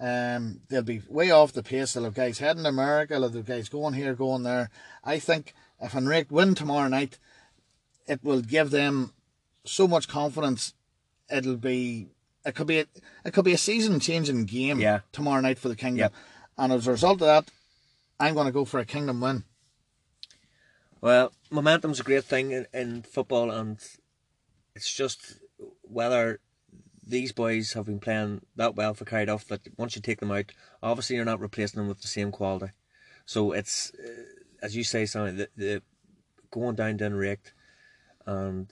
[0.00, 1.92] Um, they'll be way off the pace.
[1.92, 3.14] They'll have guys heading to America.
[3.14, 4.70] They'll have guys going here, going there.
[5.02, 7.18] I think if An Ríocht win tomorrow night,
[8.06, 9.12] it will give them
[9.64, 10.74] so much confidence.
[11.30, 12.08] It'll be
[12.44, 12.86] it could be a,
[13.24, 15.00] it could be a season changing game Yeah.
[15.12, 15.98] tomorrow night for the Kingdom.
[15.98, 16.12] Yep.
[16.56, 17.50] And as a result of that,
[18.20, 19.44] I'm going to go for a Kingdom win.
[21.00, 23.78] Well, momentum's a great thing in, in football, and
[24.74, 25.38] it's just
[25.82, 26.40] whether
[27.06, 30.52] these boys have been playing that well for Carryduff that once you take them out,
[30.82, 32.72] obviously you're not replacing them with the same quality.
[33.24, 34.24] So it's, uh,
[34.62, 35.82] as you say, Sammy, the, the
[36.50, 37.52] going down to An Ríocht,
[38.26, 38.70] and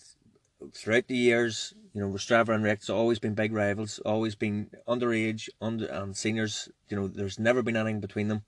[0.75, 4.71] throughout the years, you know, Rostrevor and An Ríocht's always been big rivals, always been
[4.87, 6.69] underage, under and seniors.
[6.89, 8.45] You know, there's never been anything between them,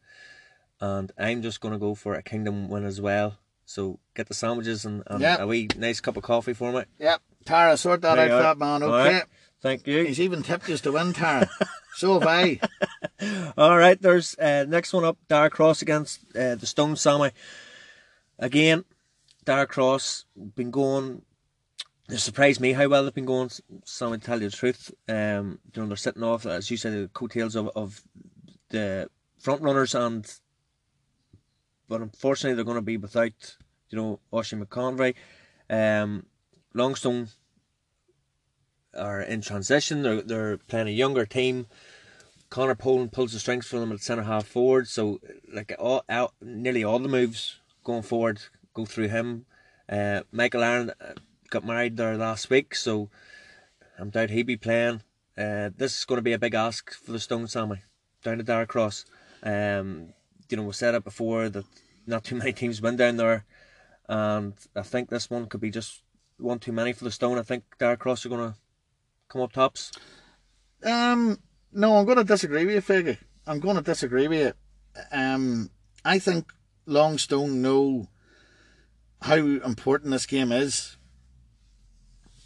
[0.80, 3.38] and I'm just going to go for a Kingdom win as well.
[3.64, 5.40] So get the sandwiches and, and Yep.
[5.40, 6.84] a wee nice cup of coffee for me.
[6.98, 7.20] Yep.
[7.44, 8.82] Tara, sort that There out for that man.
[8.82, 9.14] Okay.
[9.14, 9.24] right.
[9.60, 10.04] Thank you.
[10.04, 11.48] He's even tipped us to win, Tara.
[11.94, 12.60] so have I.
[13.58, 15.18] All right, there's uh, next one up.
[15.28, 17.30] Darragh Cross against uh, the Stone Sammy.
[18.38, 18.84] Again,
[19.44, 21.22] Darragh Cross been going.
[22.08, 23.50] It surprised me how well they've been going.
[23.84, 27.54] Sammy, to tell you the truth, um, they're sitting off as you said the coattails
[27.54, 28.02] of, of
[28.70, 30.26] the front runners, and
[31.86, 33.56] but unfortunately they're going to be without
[33.90, 35.14] you know Oshie McConvey.
[35.68, 36.24] Um,
[36.72, 37.28] Longstone
[38.96, 40.02] are in transition.
[40.02, 41.66] They're they're playing a younger team.
[42.48, 44.88] Connor Poland pulls the strings for them at centre half forward.
[44.88, 45.20] So
[45.52, 48.40] like all out, nearly all the moves going forward
[48.72, 49.44] go through him.
[49.88, 51.12] Uh, Michael Aaron uh,
[51.50, 53.10] got married there last week, so
[53.98, 55.02] I'm doubt he'd be playing.
[55.36, 57.82] Uh, this is going to be a big ask for the Stone Sammy
[58.22, 59.04] down at Darragh Cross.
[59.42, 60.12] Um,
[60.48, 61.64] you know we said it before that
[62.06, 63.44] not too many teams win down there,
[64.08, 66.02] and I think this one could be just
[66.38, 67.38] one too many for the Stone.
[67.38, 68.58] I think Darragh Cross are going to
[69.28, 69.92] come up tops.
[70.84, 71.38] Um,
[71.72, 73.18] no, I'm going to disagree with you, Figgy.
[73.46, 74.52] I'm going to disagree with you.
[75.12, 75.70] Um,
[76.04, 76.52] I think
[76.86, 78.08] Longstone know
[79.22, 80.97] how important this game is,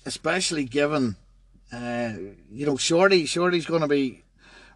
[0.04, 1.16] especially given,
[1.72, 2.12] uh,
[2.50, 3.26] you know, Shorty.
[3.26, 4.22] Shorty's going to be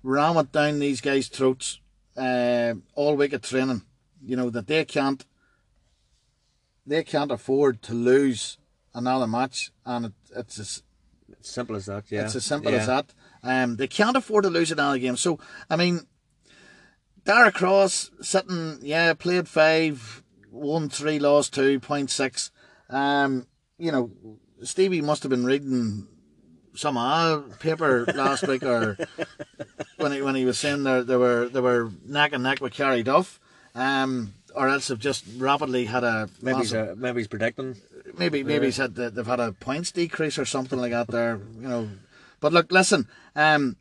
[0.02, 1.80] ramming down these guys' throats
[2.16, 3.82] uh, all week at training.
[4.24, 5.24] You know that they can't,
[6.86, 8.58] they can't afford to lose
[8.94, 10.82] another match, and it, it's as
[11.40, 12.24] Simple as that, yeah.
[12.24, 12.78] it's as simple Yeah.
[12.78, 13.14] as that.
[13.42, 15.16] Um, they can't afford to lose another game.
[15.16, 15.38] So,
[15.70, 16.06] I mean,
[17.24, 22.50] Darragh Cross sitting, yeah, played five, won three, lost two, point six.
[22.90, 23.46] Um,
[23.78, 24.10] you know,
[24.62, 26.06] Stevie must have been reading
[26.74, 28.96] some uh, paper last week or
[29.96, 32.72] when he when he was saying there they were they were neck and neck with
[32.74, 33.38] Carryduff.
[33.74, 37.76] Um, or else have just rapidly had a Maybe he's, massive- uh, maybe he's predicting.
[38.16, 41.38] maybe maybe he's had the, they've had a points decrease or something like that there,
[41.60, 41.88] you know.
[42.40, 43.76] But look, listen, um,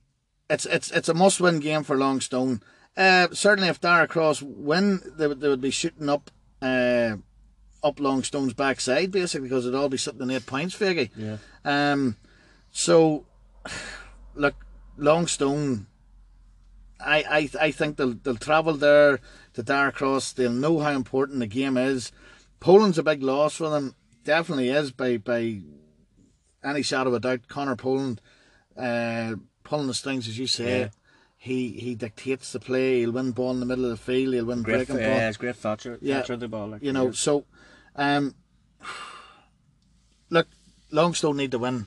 [0.49, 2.61] it's it's it's a must win game for Longstone.
[2.97, 6.29] Uh, certainly, if Darragh Cross win, they would they would be shooting up,
[6.61, 7.15] uh,
[7.85, 11.09] up Longstone's backside basically because it'd all be sitting in eight points, Figgy.
[11.15, 11.37] Yeah.
[11.63, 12.17] Um,
[12.71, 13.25] so
[14.35, 14.55] look,
[14.97, 15.87] Longstone.
[16.99, 19.19] I, I I think they'll they'll travel there
[19.53, 20.33] to Darragh Cross.
[20.33, 22.11] They'll know how important the game is.
[22.59, 23.95] Poland's a big loss for them.
[24.23, 25.61] Definitely is by by
[26.63, 27.47] any shadow of a doubt.
[27.47, 28.21] Connor Poland
[28.77, 30.79] uh, pulling the strings, as you say.
[30.79, 30.89] Yeah.
[31.37, 33.01] He he dictates the play.
[33.01, 34.33] He'll win ball in the middle of the field.
[34.33, 35.19] He'll win Great, breaking ball.
[35.19, 35.99] it's great Thatcher.
[36.01, 36.21] Yeah.
[36.21, 36.69] Thatcher the ball.
[36.69, 37.45] Like, You know, so
[37.95, 38.35] um,
[40.29, 40.47] look,
[40.91, 41.85] Longstone need to win.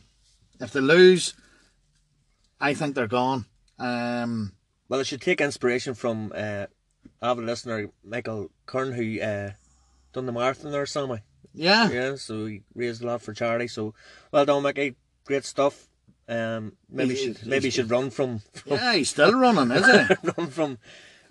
[0.60, 1.34] If they lose,
[2.60, 3.46] I think they're gone.
[3.78, 4.52] Um,
[4.88, 6.66] Well, I should take inspiration from uh,
[7.22, 9.52] avid listener Michael Kern, who uh,
[10.12, 11.20] done the marathon there, Sammy.
[11.54, 13.68] yeah, Yeah, so he raised a lot for charity.
[13.68, 13.94] So,
[14.32, 14.96] well done, Mickey.
[15.24, 15.86] Great stuff.
[16.28, 20.14] Um, maybe He- should maybe should run from, from yeah, he's still running, is he?
[20.36, 20.78] run from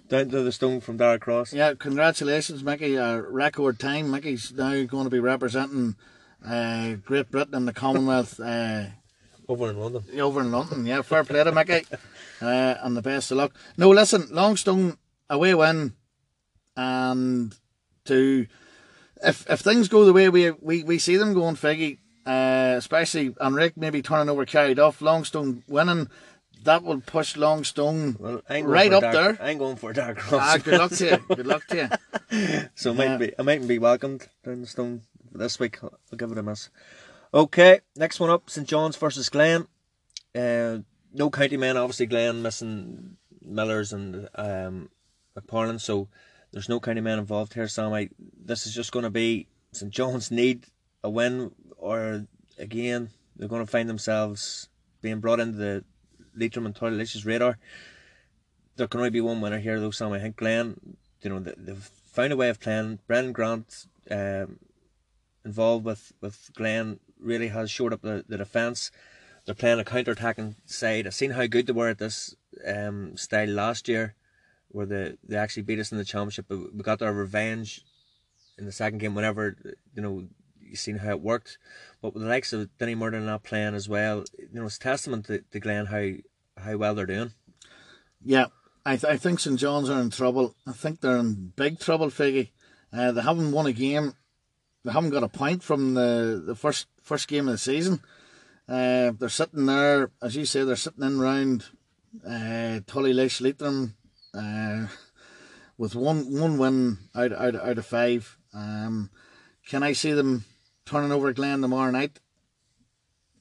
[0.07, 1.53] down to the stone from Darragh Cross.
[1.53, 2.97] Yeah, congratulations, Mickey.
[2.97, 4.11] Uh, record time.
[4.11, 5.95] Mickey's now going to be representing
[6.45, 8.85] uh, Great Britain and the Commonwealth uh,
[9.47, 10.03] over in London.
[10.19, 10.85] over in London.
[10.85, 11.85] Yeah, fair play to Mickey.
[12.39, 13.51] Uh, and the best of luck.
[13.77, 15.93] No, listen, Longstone away win,
[16.75, 17.55] and
[18.05, 18.45] to
[19.23, 23.35] if if things go the way we we, we see them going, Figgy, uh, especially
[23.39, 26.09] and Rick maybe turning over Carryduff, Longstone winning,
[26.67, 29.37] that will push Longstone Well, right up dark, there.
[29.41, 30.41] I'm going for Darragh Cross.
[30.43, 31.17] Ah, good luck to you.
[31.35, 31.77] Good luck to
[32.29, 32.69] you.
[32.75, 35.01] so it might be I mightn't be welcomed down the stone
[35.31, 35.79] this week.
[35.81, 36.69] I'll give it a miss.
[37.33, 39.67] Okay, next one up, St John's versus Glen.
[40.35, 40.79] Uh,
[41.13, 44.89] no county men, obviously Glen missing Millers and um,
[45.37, 46.09] McParland, so
[46.51, 48.09] there's no county men involved here, Sammy.
[48.45, 50.65] This is just going to be St John's need
[51.01, 52.27] a win, or
[52.57, 54.67] again they're going to find themselves
[55.01, 55.83] being brought into the
[56.37, 57.57] Leitrim and Tullylish's radar.
[58.75, 60.13] There can only be one winner here, though, Sam.
[60.13, 62.99] I think Glen, you know, they- they've found a way of playing.
[63.07, 64.59] Brendan Grant, um,
[65.43, 68.91] involved with, with Glen, really has shored up the, the defence.
[69.45, 71.07] They're playing a counter attacking side.
[71.07, 74.13] I've seen how good they were at this um, style last year,
[74.67, 76.45] where they, they actually beat us in the championship.
[76.47, 77.81] But we got our revenge
[78.57, 79.55] in the second game, whenever,
[79.95, 80.27] you know,
[80.67, 81.57] you've seen how it worked.
[82.01, 85.25] But with the likes of Denny Murden not playing as well, you know, it's testament
[85.25, 86.11] to, to Glen how,
[86.61, 87.31] how well they're doing.
[88.23, 88.47] Yeah,
[88.85, 90.55] I, th- I think St John's are in trouble.
[90.65, 92.49] I think they're in big trouble, Figgy.
[92.91, 94.13] Uh, they haven't won a game.
[94.83, 98.01] They haven't got a point from the, the first first game of the season.
[98.67, 101.65] Uh, they're sitting there, as you say, they're sitting in round
[102.25, 103.95] uh, Tullylish Leitrim
[104.33, 104.87] uh,
[105.77, 108.37] with one one win out out out of five.
[108.53, 109.09] Um,
[109.67, 110.45] can I see them
[110.87, 112.19] turning over Glen tomorrow night?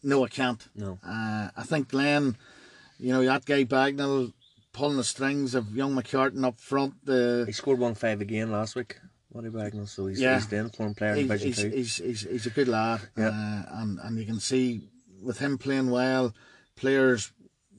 [0.02, 0.66] No, I can't.
[0.74, 0.98] No.
[1.04, 2.37] Uh, I think Glen,
[2.98, 4.32] you know, that guy Bagnall
[4.72, 6.94] pulling the strings of young McCartan up front.
[7.04, 8.96] The He scored one five again last week.
[9.35, 10.37] Money Bagnall, so he's, Yeah.
[10.37, 11.70] he's the informed player in he's, Division he's, Two.
[11.70, 13.00] he's, he's, he's a good lad.
[13.16, 13.28] Yeah.
[13.28, 14.88] Uh, and, and you can see
[15.22, 16.35] with him playing well,
[16.76, 17.32] players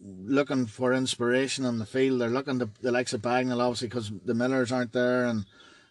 [0.03, 2.21] looking for inspiration on the field.
[2.21, 5.45] They're looking to the likes of Bagnall, obviously, because the Millers aren't there and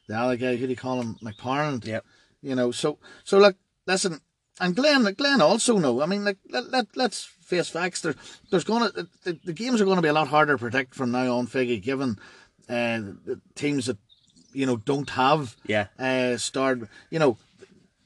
[0.08, 1.16] the other guy, who do you call him?
[1.22, 1.84] McParland.
[1.84, 2.04] Yep.
[2.42, 3.56] You know, so so look,
[3.87, 4.20] listen,
[4.61, 6.01] and Glen, Glen also know.
[6.03, 8.01] I mean, like let, let let's face facts.
[8.01, 8.14] There,
[8.51, 8.90] there's gonna
[9.25, 11.46] the, the games are going to be a lot harder to predict from now on,
[11.46, 12.18] Figgy, given
[12.68, 13.99] uh, the teams that
[14.53, 15.87] you know don't have Yeah.
[15.99, 16.88] uh, starred.
[17.11, 17.38] You know,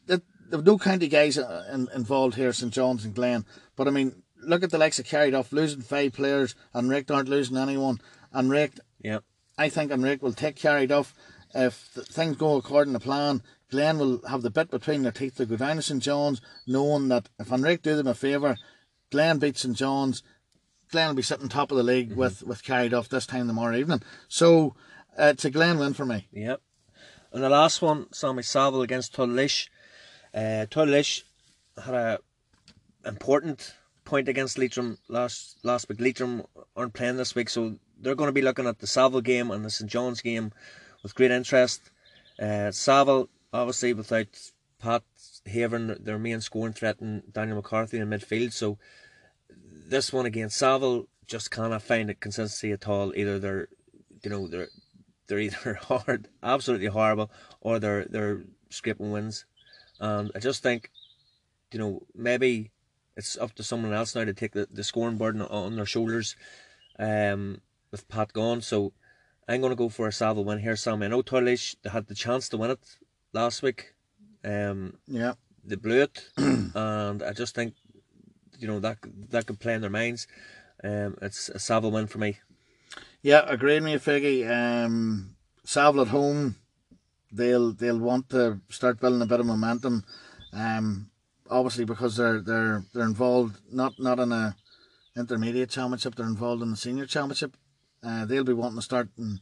[0.07, 3.45] that there were no county guys uh, in, involved here, St John's and Glen.
[3.77, 7.29] But I mean, look at the likes of Carryduff losing five players, and Rick aren't
[7.29, 8.01] losing anyone.
[8.33, 9.25] And Rick, Yep.
[9.57, 11.13] I think An Ríocht will take Carryduff.
[11.55, 15.37] If th- things go according to plan, Glen will have the bit between their teeth
[15.37, 18.57] to go down to St John's, knowing that if An Ríocht do them a favour,
[19.11, 20.23] Glen beats St John's,
[20.91, 24.03] Glen will be sitting top of the league with, with Carryduff this time tomorrow evening.
[24.29, 24.75] So
[25.19, 26.29] uh, it's a Glen win for me.
[26.33, 26.61] Yep.
[27.33, 29.69] And the last one, Sammy Saval against Tullish.
[30.35, 31.23] Uh, Tullish
[31.83, 32.19] had a
[33.07, 36.01] important point against Leitrim last last week.
[36.01, 36.45] Leitrim
[36.77, 39.65] aren't playing this week, so they're going to be looking at the Saval game and
[39.65, 40.53] the St John's game
[41.03, 41.83] with great interest.
[42.41, 44.29] Uh, Saval, obviously, without
[44.79, 45.03] Pat
[45.45, 48.53] Haven, their main scoring threat, and Daniel McCarthy in midfield.
[48.53, 48.79] So
[49.89, 53.13] this one against Saval just cannot find a consistency at all.
[53.15, 53.69] Either they're,
[54.23, 54.69] you know, they're
[55.27, 59.45] they're either hard, absolutely horrible, or they're they're scraping wins.
[60.01, 60.91] And I just think,
[61.73, 62.71] you know, maybe
[63.17, 66.37] it's up to someone else now to take the, the scoring burden on their shoulders.
[66.99, 67.61] Um,
[67.91, 68.93] with Pat gone, so
[69.49, 71.03] I'm going to go for a Saval win here, Sam.
[71.03, 72.79] I know Turlish had the chance to win it
[73.33, 73.95] last week.
[74.45, 75.35] Um, Yeah.
[75.65, 77.75] they blew it, and I just think,
[78.59, 78.99] you know, that
[79.31, 80.27] that could play in their minds.
[80.83, 82.39] Um, it's a Saval win for me.
[83.23, 84.49] Yeah, agreed with you, Figgy.
[84.49, 86.57] Um, Saval at home,
[87.31, 90.05] they'll they'll want to start building a bit of momentum.
[90.53, 91.11] Um,
[91.51, 94.57] obviously because they're they're they're involved not not in a
[95.17, 97.57] intermediate championship, they're involved in the senior championship.
[98.03, 99.41] Uh, they'll be wanting to start and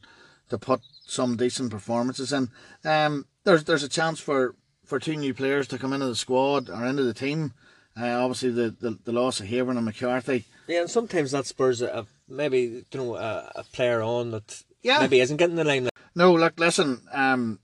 [0.49, 2.49] to put some decent performances in.
[2.83, 6.69] Um, there's there's a chance for, for two new players to come into the squad
[6.69, 7.53] or into the team.
[7.99, 10.45] Uh, obviously the, the, the loss of Haven and McCarthy.
[10.67, 14.99] Yeah, and sometimes that spurs a, maybe you know a, a player on that Yeah.
[14.99, 15.91] maybe isn't getting the limelight.
[16.15, 17.01] No, look, listen.
[17.11, 17.59] Um,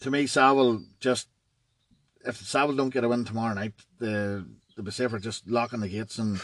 [0.00, 1.28] to me, Saval just
[2.26, 4.46] if Saval don't get a win tomorrow night, the
[4.76, 6.40] they'll be safer just locking the gates and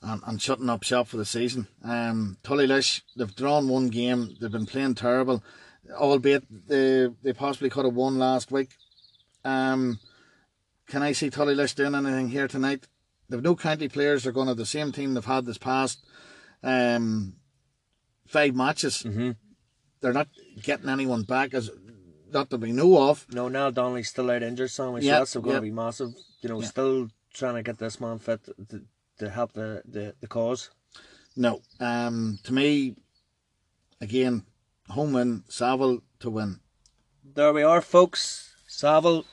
[0.00, 1.66] and, and shutting up shop for the season.
[1.84, 4.36] Um, Tullylish, they've drawn one game.
[4.40, 5.44] They've been playing terrible,
[5.90, 8.70] albeit they they possibly could have won last week.
[9.44, 9.98] Um,
[10.88, 12.86] can I see Tullylish doing anything here tonight?
[13.28, 14.22] They've no county players.
[14.24, 16.04] They're going to the same team they've had this past
[16.62, 17.34] um,
[18.26, 19.30] five matches Mm-hmm.
[20.00, 20.28] they're not
[20.62, 21.70] getting anyone back as
[22.32, 23.26] not that we know of.
[23.32, 25.54] No, now Donnelly's still out injured, so Yeah, that's going yeah.
[25.56, 26.14] to be massive.
[26.40, 26.66] You know, Yeah.
[26.68, 28.82] still trying to get this man fit to,
[29.18, 30.70] to help the, the, the cause.
[31.36, 31.60] No.
[31.80, 32.96] Um to me
[34.00, 34.44] again,
[34.90, 36.60] home win, Saval to win.
[37.34, 38.54] there we are, folks.
[38.66, 39.24] Saval.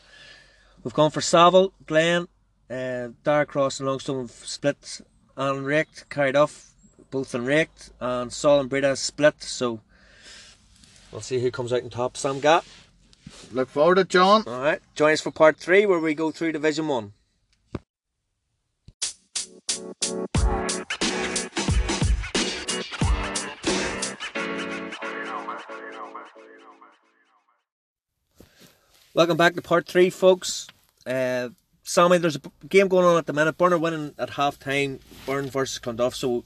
[0.83, 2.27] We've gone for Saval, Glen,
[2.69, 5.01] uh, Darragh Cross and Longstone have split
[5.35, 6.69] and raked, Carryduff,
[7.11, 9.43] both and raked, and Saul and Bredagh split.
[9.43, 9.81] So
[11.11, 12.15] we'll see who comes out in top.
[12.15, 12.63] Sam Gap.
[13.51, 14.43] Look forward to it, John.
[14.47, 14.79] All right.
[14.95, 17.13] Join us for part three, where we go through Division One.
[29.15, 30.67] Welcome back to part three, folks.
[31.03, 31.49] Uh,
[31.81, 33.57] Sammy, there's a game going on at the minute.
[33.57, 34.99] Burren are winning at half time.
[35.25, 36.13] Burren versus Clonduff.
[36.13, 36.43] So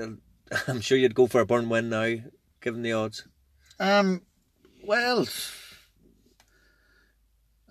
[0.00, 0.10] uh,
[0.68, 2.14] I'm sure you'd go for a Burren win now,
[2.60, 3.26] given the odds.
[3.80, 4.22] Um,
[4.84, 5.26] well,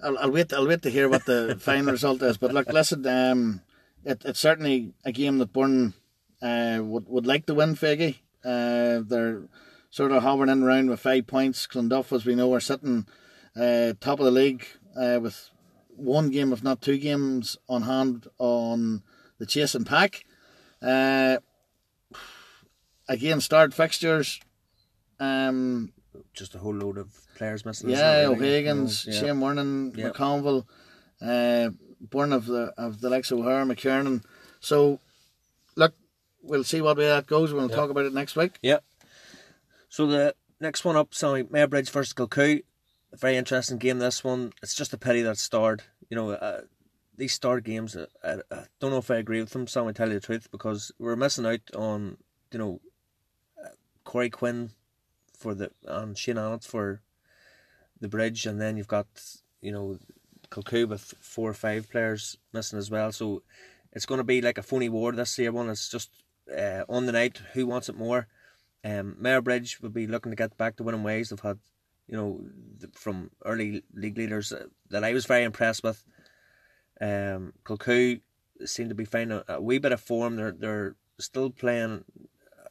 [0.03, 0.51] I'll, I'll wait.
[0.51, 2.37] I'll wait to hear what the final result is.
[2.37, 3.07] But look, listen.
[3.07, 3.61] Um,
[4.03, 5.93] it, it's certainly a game that Burren
[6.41, 7.75] uh, would would like to win.
[7.75, 8.17] Figgy.
[8.43, 9.43] Uh, they're
[9.91, 11.67] sort of hovering in around with five points.
[11.67, 13.07] Clonduff, as we know, are sitting
[13.55, 15.49] uh, top of the league uh, with
[15.95, 19.03] one game, if not two games, on hand on
[19.37, 20.25] the chasing pack.
[20.81, 21.37] Uh,
[23.07, 24.39] again, start fixtures.
[25.19, 25.93] Um,
[26.33, 27.89] Just a whole load of players missing.
[27.89, 28.49] yeah, isn't it, really?
[28.53, 29.19] O'Higgins, Yeah.
[29.19, 30.09] Shane Wernan, Yeah.
[30.09, 30.65] McConville,
[31.21, 31.69] uh,
[32.01, 34.23] born of the of the likes of O'Hare, McKiernan.
[34.59, 34.99] So,
[35.75, 35.93] look,
[36.41, 37.53] we'll see what way that goes.
[37.53, 37.75] We'll Yeah.
[37.75, 38.57] talk about it next week.
[38.61, 38.79] Yeah.
[39.89, 42.63] So the next one up, Sammy Mayobridge versus Kilcoo.
[43.13, 43.99] A very interesting game.
[43.99, 44.53] This one.
[44.61, 45.83] It's just a pity that starred.
[46.09, 46.61] You know, uh,
[47.15, 47.95] these star games.
[47.95, 49.67] Uh, I, I don't know if I agree with them.
[49.67, 52.17] Sam, I tell you the truth, because we're missing out on
[52.51, 52.81] you know,
[53.63, 53.69] uh,
[54.03, 54.71] Corey Quinn
[55.37, 57.01] for the and Shane Annett for
[58.01, 59.07] the bridge, and then you've got
[59.61, 59.97] you know,
[60.49, 63.11] Kilcoo with four or five players missing as well.
[63.11, 63.43] So
[63.91, 65.51] it's going to be like a phony war this year.
[65.51, 65.69] One.
[65.69, 66.09] It's just
[66.55, 67.39] uh, on the night.
[67.53, 68.27] Who wants it more?
[68.83, 71.29] Um, Mayobridge will be looking to get back to winning ways.
[71.29, 71.59] They've had,
[72.07, 72.41] you know,
[72.93, 76.03] from early league leaders uh, that I was very impressed with.
[76.99, 78.21] Um, Kilcoo
[78.65, 80.35] seem to be finding a, a wee bit of form.
[80.35, 82.03] They're they're still playing,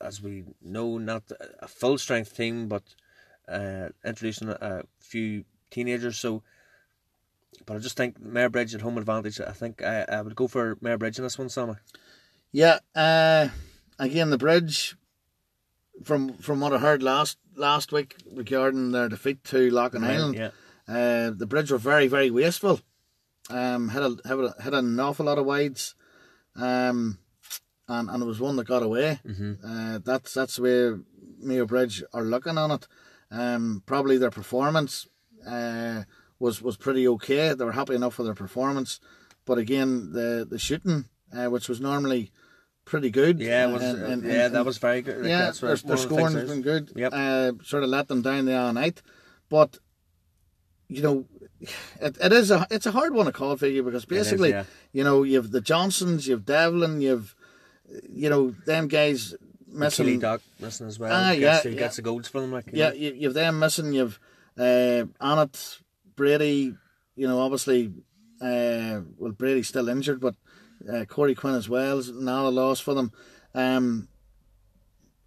[0.01, 1.25] as we know, not
[1.61, 2.95] a full strength team, but
[3.49, 6.19] uh, introducing a, few teenagers.
[6.19, 6.43] So,
[7.67, 9.41] but I just think Mayobridge at home advantage.
[9.41, 11.75] I think I, I would go for Mayobridge in this one, Sammy.
[12.53, 12.79] Yeah.
[12.95, 13.49] Uh,
[13.99, 14.97] again, the bridge.
[16.05, 20.51] From from what I heard last last week regarding their defeat to Loughinisland, Yeah.
[20.89, 22.81] uh, the bridge were very very wasteful.
[23.51, 25.95] Um, had a had, a, had an awful lot of wides,
[26.57, 27.19] um,
[27.89, 29.21] and and it was one that got away.
[29.27, 29.53] Mm-hmm.
[29.65, 31.03] Uh, that's that's the way
[31.41, 32.87] Mayo Bridge are looking on it.
[33.31, 35.07] Um, probably their performance
[35.47, 36.05] uh,
[36.39, 37.53] was was pretty okay.
[37.55, 39.01] They were happy enough with their performance,
[39.45, 42.31] but again, the the shooting, uh, which was normally
[42.85, 43.41] pretty good.
[43.41, 45.19] Yeah, it was, and- and- yeah, and- that was very good.
[45.19, 46.93] Like, yeah, that's their, their the scoring has been good.
[46.95, 47.13] Yep.
[47.13, 49.03] Uh, sort of let them down the other night,
[49.49, 49.79] but
[50.89, 51.25] you know,
[52.01, 54.65] it, it is a it's a hard one to call for you because basically, yeah.
[54.93, 57.35] you know, you've the Johnsons, you've Devlin, you've
[58.11, 59.35] you know them guys
[59.69, 60.19] missing.
[60.19, 61.13] Doc missing as well.
[61.13, 61.79] Ah, gets, yeah, he yeah.
[61.81, 62.53] gets the goals for them.
[62.53, 62.95] Like, Yeah, know.
[62.95, 63.93] you, you've them missing.
[63.93, 64.19] You've
[64.59, 65.79] uh, Annett,
[66.17, 66.75] Brady.
[67.15, 67.93] You know, obviously,
[68.41, 70.35] uh, well, Brady's still injured, but
[70.91, 73.13] uh, Corey Quinn as well is not a loss for them.
[73.55, 74.09] Um,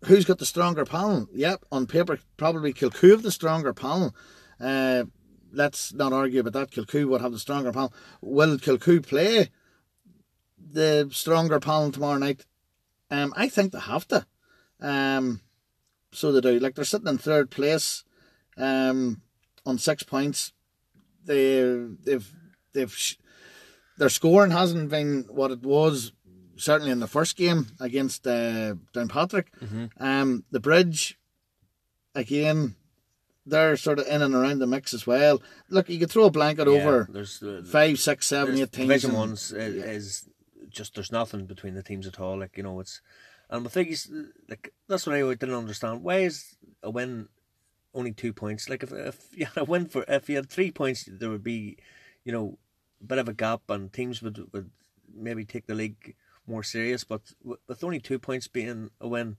[0.06, 1.28] who's got the stronger panel?
[1.34, 4.16] Yep, on paper, probably Kilcoo have the stronger panel.
[4.60, 5.06] Uh,
[5.51, 6.72] let's not argue about that.
[6.72, 7.93] Kilcoo would have the stronger panel.
[8.22, 9.49] Will Kilcoo play
[10.58, 12.45] the stronger panel tomorrow night?
[13.12, 14.26] Um, I think they have to.
[14.82, 15.41] Um,
[16.12, 16.60] so they do.
[16.60, 18.03] Like they're sitting in third place,
[18.58, 19.22] um,
[19.66, 20.53] on six points.
[21.24, 21.62] They
[22.03, 22.32] they've
[22.74, 23.16] they've
[23.98, 26.12] their scoring hasn't been what it was
[26.58, 29.48] certainly in the first game against uh, Downpatrick.
[30.00, 31.18] Um, the bridge
[32.14, 32.76] again,
[33.46, 35.41] they're sort of in and around the mix as well.
[35.70, 38.88] Look, you could throw a blanket Yeah, over There's uh, five, six, seven, eight teams.
[38.88, 40.30] Division and- ones is, is
[40.70, 42.39] just there's nothing between the teams at all.
[42.39, 43.02] Like you know, it's
[43.50, 44.12] and the thing is,
[44.50, 46.04] like that's what I didn't understand.
[46.04, 47.28] Why is a win
[47.93, 48.70] only two points?
[48.70, 51.43] Like if if you had a win for if you had three points, there would
[51.43, 51.78] be,
[52.24, 52.58] you know,
[53.06, 54.72] bit of a gap, and teams would would
[55.14, 56.16] maybe take the league
[56.47, 57.03] more serious.
[57.03, 59.38] But with only two points being a win,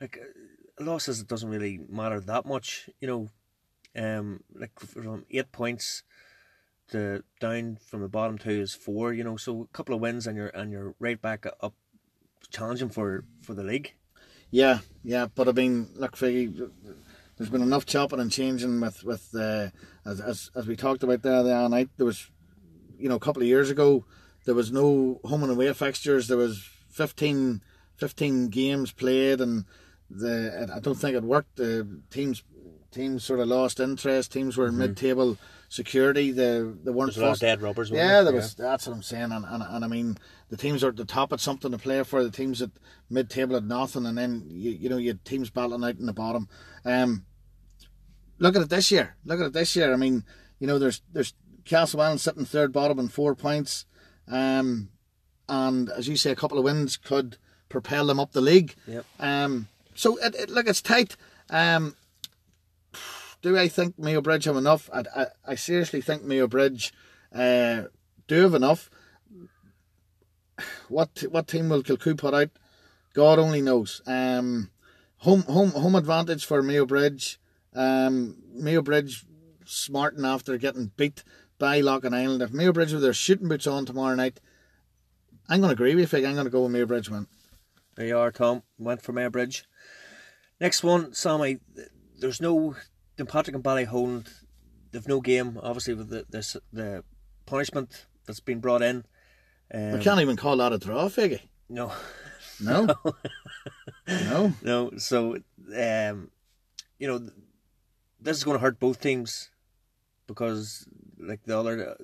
[0.00, 2.90] like uh, losses, it doesn't really matter that much.
[3.00, 3.28] You know,
[3.96, 6.02] um, like from eight points
[6.88, 9.12] to down from the bottom two is four.
[9.12, 11.74] You know, so a couple of wins and you're and you're right back up
[12.50, 13.94] challenging for for the league.
[14.50, 16.70] Yeah, yeah, but I mean, look, Figgy,
[17.36, 19.68] there's been enough chopping and changing with with uh,
[20.04, 21.90] as, as as we talked about there the other night.
[21.96, 22.28] There was,
[23.00, 24.04] you know, a couple of years ago,
[24.44, 26.28] there was no home and away fixtures.
[26.28, 27.62] There was 15,
[27.96, 29.64] 15 games played, and
[30.08, 31.56] the I don't think it worked.
[31.56, 32.42] The teams
[32.90, 34.32] teams sort of lost interest.
[34.32, 35.38] Teams were mid-table
[35.68, 36.32] security.
[36.32, 37.90] The they weren't There's a lot of dead rubbers.
[37.90, 38.24] Yeah, there?
[38.24, 38.54] there was.
[38.54, 41.32] That's what I'm saying, and, and and I mean the teams are at the top
[41.32, 42.22] at something to play for.
[42.22, 42.70] The teams at
[43.08, 46.12] mid-table at nothing, and then you you know you had teams battling out in the
[46.12, 46.48] bottom.
[46.84, 47.24] Um,
[48.38, 49.16] look at it this year.
[49.24, 49.92] Look at it this year.
[49.92, 50.24] I mean,
[50.58, 51.34] you know, there's there's
[51.70, 53.86] Castlewellan sitting third bottom on four points,
[54.26, 54.88] um,
[55.48, 57.36] and as you say, a couple of wins could
[57.68, 58.74] propel them up the league.
[58.88, 59.04] Yep.
[59.20, 61.16] Um, so it, it, look, it's tight.
[61.48, 61.94] Um,
[63.40, 64.90] do I think Mayo Bridge have enough?
[64.92, 66.92] I, I, I seriously think Mayo Bridge
[67.32, 67.84] uh,
[68.26, 68.90] do have enough.
[70.88, 72.50] What what team will Kilcoo put out?
[73.14, 74.02] God only knows.
[74.06, 74.70] Um,
[75.18, 77.40] home home home advantage for Mayo Bridge.
[77.74, 79.24] Um, Mayo Bridge
[79.64, 81.22] smarting after getting beat
[81.60, 82.42] by Loughinisland.
[82.42, 84.40] If Mayo Bridge with their shooting boots on tomorrow night,
[85.48, 86.06] I'm going to agree with you.
[86.08, 86.24] Fig.
[86.24, 87.28] I'm going to go with Mayo Bridge win.
[87.94, 88.62] There you are, Tom.
[88.78, 89.64] Went for Mayo Bridge.
[90.60, 91.60] Next one, Sammy.
[92.18, 92.74] There's no
[93.28, 94.28] Patrick and Ballyholland.
[94.90, 97.04] They've no game, obviously, with the this, the
[97.46, 99.04] punishment that's been brought in.
[99.72, 101.42] Um, We can't even call that a draw, Figgy.
[101.68, 101.92] No,
[102.58, 102.88] No.
[104.08, 104.52] no.
[104.62, 104.90] no.
[104.96, 105.36] So,
[105.76, 106.30] um,
[106.98, 107.28] you know,
[108.20, 109.50] this is going to hurt both teams
[110.26, 110.88] because,
[111.20, 111.96] like the other,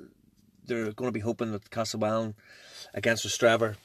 [0.65, 2.35] they're going to be hoping that Castlewellan
[2.95, 3.77] against Straver,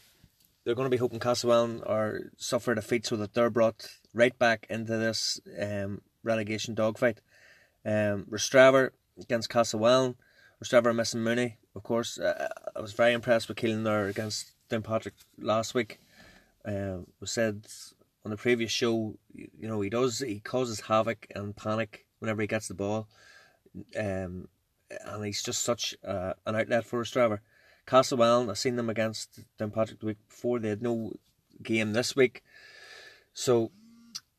[0.64, 4.68] they're going to be hoping Castlewellan are suffer defeat so that they're brought right back
[4.70, 7.22] into this um, relegation dogfight.
[7.86, 10.16] Um, Rostrevor against Castlewellan.
[10.64, 12.20] Rostrevor missing Mooney, of course.
[12.20, 16.00] Uh, I was very impressed with Keelan there against Downpatrick last week.
[16.64, 17.66] Uh, was said
[18.24, 22.42] on the previous show, you, you know, he does he causes havoc and panic whenever
[22.42, 23.08] he gets the ball,
[24.00, 24.48] um,
[25.06, 27.40] and he's just such uh, an outlet for Rostrevor.
[27.88, 30.60] Castlewellan, I've seen them against Downpatrick the week before.
[30.60, 31.14] They had no
[31.64, 32.44] game this week,
[33.34, 33.72] so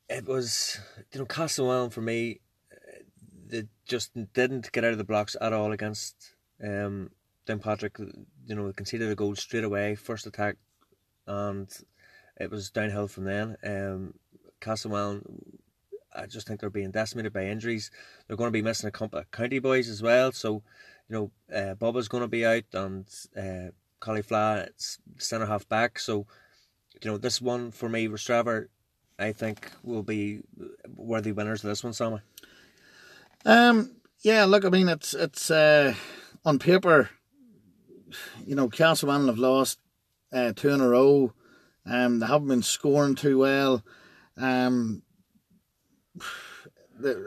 [0.09, 0.79] it was
[1.11, 2.39] you know Castlewellan for me.
[3.47, 6.33] They just didn't get out of the blocks at all against
[6.63, 7.11] um,
[7.47, 7.99] Downpatrick.
[8.47, 10.55] You know, they conceded a goal straight away, first attack,
[11.27, 11.69] and
[12.39, 13.57] it was downhill from then.
[13.63, 14.13] Um,
[14.61, 15.59] Castlewellan,
[16.15, 17.91] I just think they're being decimated by injuries.
[18.27, 20.31] They're going to be missing a couple of county boys as well.
[20.31, 20.63] So,
[21.09, 23.07] you know, uh, Bubba's going to be out and
[23.37, 25.99] uh, Cauliflower, it's centre half back.
[25.99, 26.27] So,
[27.01, 28.67] you know, this one for me, Rostrevor,
[29.19, 30.41] I think will be
[30.95, 32.19] worthy winners of this one, Sammy.
[33.45, 33.95] Um.
[34.21, 34.45] Yeah.
[34.45, 34.65] Look.
[34.65, 35.93] I mean, it's it's uh,
[36.45, 37.09] on paper.
[38.45, 39.79] You know, Castlewellan have lost
[40.31, 41.33] uh, two in a row.
[41.85, 43.83] Um, they haven't been scoring too well.
[44.37, 45.03] Um,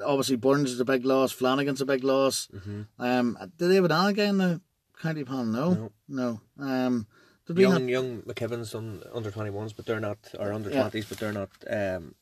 [0.05, 1.32] obviously Burns is a big loss.
[1.32, 2.49] Flanagan's a big loss.
[2.99, 4.61] Um, did they have an Alga in the
[5.01, 5.45] county panel?
[5.74, 6.41] No, no.
[6.59, 7.07] Um,
[7.47, 7.82] did Young, not?
[7.82, 10.89] young McKibbin's on under 21s, but they're not, or under Yeah.
[10.89, 12.14] 20s, but they're not um,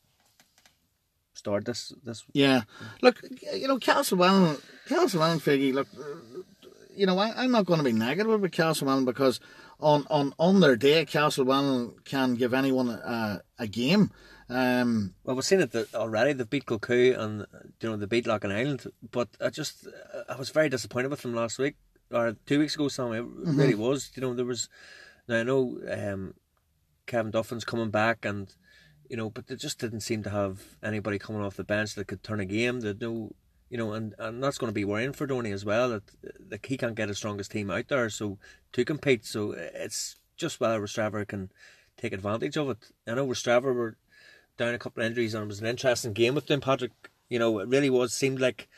[1.32, 2.62] starred this, this Yeah.
[3.00, 3.22] Look,
[3.54, 5.88] you know, Castlewellan, Castlewellan, Figgy, look,
[6.94, 9.40] you know, I, I'm not going to be negative with Castlewell because
[9.80, 14.10] on, on, on their day, Castlewell can give anyone a, a game.
[14.48, 16.32] Um, Well, we've seen it already.
[16.32, 17.46] They've beat Kilcoo and
[17.80, 19.86] you know they beat Loughinisland, but I just
[20.28, 21.76] I was very disappointed with them last week
[22.10, 22.88] or two weeks ago.
[22.88, 24.10] Sam, it really was.
[24.14, 24.68] You know there was.
[25.26, 26.34] Now I know um,
[27.06, 28.54] Kevin Duffin's coming back, and
[29.08, 32.06] you know, but they just didn't seem to have anybody coming off the bench that
[32.06, 32.80] could turn a game.
[32.80, 33.32] They no,
[33.70, 35.88] you know, and, and that's going to be worrying for Donny as well.
[35.88, 36.02] That
[36.50, 38.38] that he can't get his strongest team out there, so
[38.72, 39.24] to compete.
[39.24, 41.50] So it's just whether Rostrevor can
[41.96, 42.90] take advantage of it.
[43.06, 43.96] I know Rostrevor were
[44.56, 46.92] down a couple of injuries, and it was an interesting game with them, Patrick.
[47.28, 48.12] You know, it really was.
[48.12, 48.68] Seemed like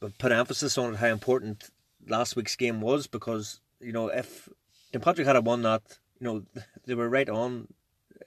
[0.00, 1.70] we put emphasis on how important
[2.06, 4.48] last week's game was because you know if
[4.92, 5.82] Tim Patrick had won that,
[6.20, 6.42] you know
[6.86, 7.68] they were right on.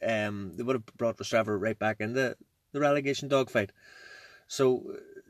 [0.06, 2.36] Um, they would have brought Rostrevor right back in the
[2.72, 3.72] the relegation dogfight.
[4.48, 4.84] So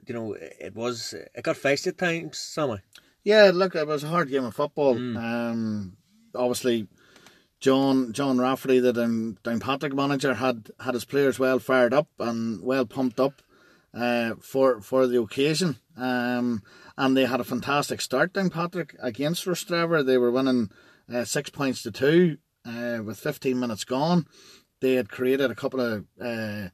[0.05, 2.80] you know it was it got feisty at times, Sammy.
[3.24, 4.95] yeah, look, it was a hard game of football.
[4.95, 5.97] Um,
[6.36, 6.88] obviously,
[7.62, 12.62] John John Rafferty, the Down, Downpatrick manager, had had his players well fired up and
[12.62, 13.41] well pumped up
[13.93, 15.78] uh, for for the occasion.
[15.95, 16.64] Um,
[16.97, 18.34] and they had a fantastic start.
[18.34, 20.72] Downpatrick against Rostrevor, they were winning
[21.14, 24.26] uh, six points to two uh, with 15 minutes gone.
[24.82, 26.70] They had created a couple of uh,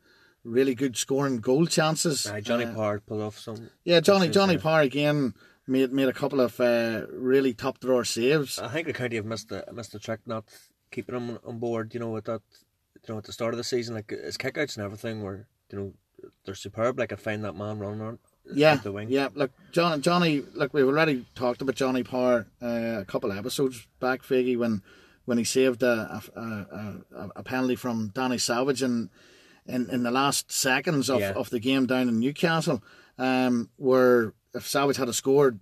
[0.46, 2.26] really good scoring goal chances.
[2.26, 3.70] Uh, Johnny Uh, Pollard pulled off some.
[3.84, 4.62] yeah, Johnny Johnny there.
[4.62, 5.34] Parr again
[5.68, 8.58] made made a couple of uh, really top drawer saves.
[8.58, 10.46] I think the county have missed the missed the trick not
[10.92, 11.94] keeping him on board.
[11.94, 12.42] You know, at that,
[12.96, 15.78] you know, at the start of the season, like his kickouts and everything were, you
[15.80, 15.94] know,
[16.46, 17.00] they're superb.
[17.00, 18.20] Like I find that man running on.
[18.54, 19.10] Yeah, the wing.
[19.10, 19.28] yeah.
[19.36, 20.42] Look, John, Johnny.
[20.54, 24.82] Look, we've already talked about Johnny Parr uh, a couple of episodes back, Figgy, when
[25.26, 29.10] when he saved a a, a, a, penalty from Danny Savage in
[29.68, 31.34] in, in the last seconds of, Yeah.
[31.34, 32.82] of the game down in Newcastle.
[33.18, 35.60] um, where if Savage had a scored,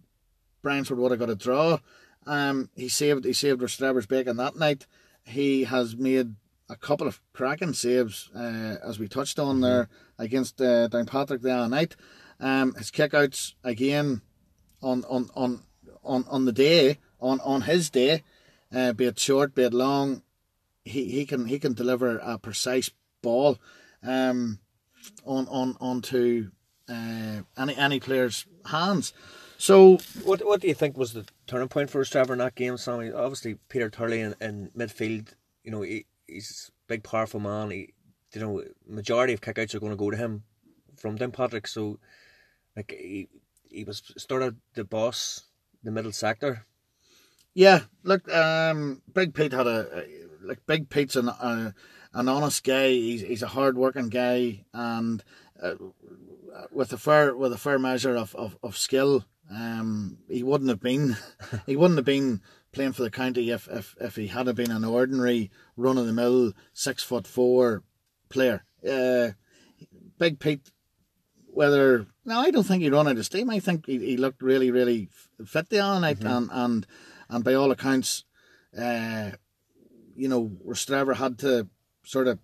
[0.62, 1.80] Bryansford would have got a draw.
[2.28, 4.86] Um, he saved he saved Rostrevor's bacon that night.
[5.26, 6.36] He has made
[6.70, 11.52] a couple of cracking saves, uh, as we touched on there against uh, Downpatrick the
[11.52, 11.96] other night.
[12.40, 14.22] Um, his kickouts again
[14.82, 15.64] on on on
[16.04, 18.24] on, on the day on, on his day,
[18.74, 20.22] uh, be it short, be it long,
[20.84, 23.58] he, he can he can deliver a precise ball
[24.04, 24.60] um,
[25.26, 26.52] on on onto
[26.90, 29.14] uh, any any player's hands.
[29.58, 32.56] So What What do you think was the turning point for us, Trevor in that
[32.56, 33.12] game, Sammy?
[33.12, 35.30] Obviously, Peter Turley in, in midfield.
[35.64, 37.72] You know, he, he's a big, powerful man.
[37.72, 37.94] He,
[38.34, 40.44] you know, majority of kickouts are going to go to him
[40.98, 41.68] from Downpatrick.
[41.68, 42.00] So,
[42.76, 43.30] like he
[43.70, 45.46] he was started the boss,
[45.84, 46.66] the middle sector.
[47.54, 51.72] yeah, look, um, Big Pete had a, a like Big Pete's an uh,
[52.14, 52.90] an honest guy.
[52.90, 55.24] He's he's a hard working guy, and
[55.62, 55.76] uh,
[56.72, 60.82] with a fair with a fair measure of, of, of skill, um, he wouldn't have
[60.82, 61.18] been
[61.66, 62.42] he wouldn't have been
[62.72, 66.14] playing for the county if if, if he had been an ordinary run of the
[66.14, 67.84] mill six foot four
[68.30, 68.64] player.
[68.88, 69.32] Uh,
[70.18, 70.72] Big Pete,
[71.48, 73.50] whether no, I don't think he run out of steam.
[73.50, 75.10] I think he, he looked really really
[75.46, 76.88] fit the other night, and and
[77.30, 78.24] and by all accounts,
[78.78, 79.32] uh,
[80.16, 81.68] you know, Rostrevor had to
[82.04, 82.40] sort of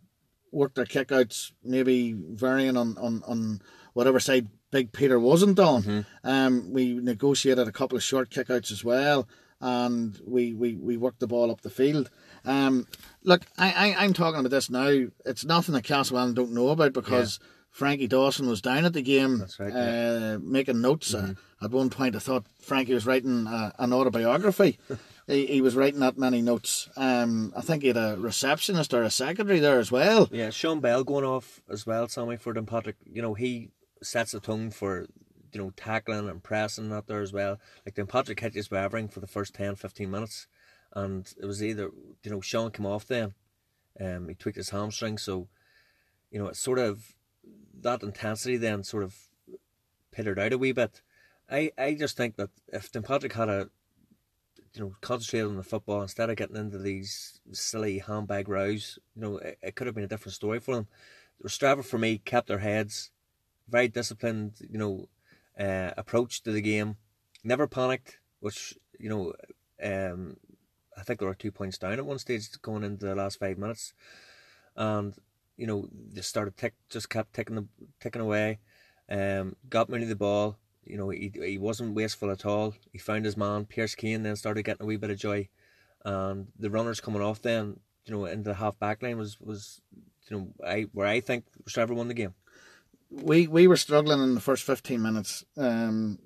[0.52, 3.62] work their kickouts, maybe varying on, on, on
[3.94, 6.06] whatever side Big Peter wasn't on.
[6.24, 9.28] Um, we negotiated a couple of short kickouts as well,
[9.60, 12.10] and we, we, we worked the ball up the field.
[12.46, 12.88] Um,
[13.24, 15.08] look, I, I, I'm talking about this now.
[15.26, 19.40] It's nothing that Castlewell don't know about because Frankie Dawson was down at the game
[19.40, 21.14] That's right, uh, making notes.
[21.14, 24.80] Uh, at one point, I thought Frankie was writing uh, an autobiography.
[25.28, 26.90] he, he was writing that many notes.
[26.98, 30.28] Um, I think he had a receptionist or a secretary there as well.
[30.32, 32.98] Yeah, Sean Bell going off as well, Sammy for Patrick.
[33.06, 33.70] You know, he
[34.02, 35.08] sets the tone for
[35.54, 37.60] you know tackling and pressing out there as well.
[37.86, 40.48] Like Downpatrick hit his wavering for the first 10, 15 minutes,
[40.94, 41.92] and it was either
[42.24, 43.34] you know Sean came off then,
[44.00, 45.48] um, he tweaked his hamstring, so
[46.32, 47.16] you know it's sort of
[47.82, 49.16] that intensity then sort of
[50.12, 51.02] petered out a wee bit.
[51.50, 53.70] I, I just think that if Tim Patrick had a
[54.74, 58.98] you know, concentrated on the football instead of getting into these silly handbag rows.
[59.16, 60.88] You know, it, it could have been a different story for them.
[61.46, 63.12] Strava for me kept their heads,
[63.72, 64.54] very disciplined.
[64.70, 65.10] You know,
[65.60, 66.98] uh, approach to the game,
[67.44, 68.18] never panicked.
[68.40, 69.34] Which you know,
[69.84, 70.38] um,
[70.98, 73.58] I think they were two points down at one stage going into the last five
[73.58, 73.94] minutes,
[74.76, 75.16] and
[75.58, 77.68] you know they started tick, just kept ticking the
[78.00, 78.60] ticking away.
[79.10, 80.58] Um, got Mooney the ball.
[80.86, 82.74] You know, he he wasn't wasteful at all.
[82.92, 85.50] He found his man, Pierce Kane, then started getting a wee bit of joy.
[86.04, 89.82] And the runners coming off then, you know, into the half back line was, was
[90.28, 92.34] you know, I where I think Trevor won the game.
[93.12, 96.18] We we were struggling in the first 15 minutes um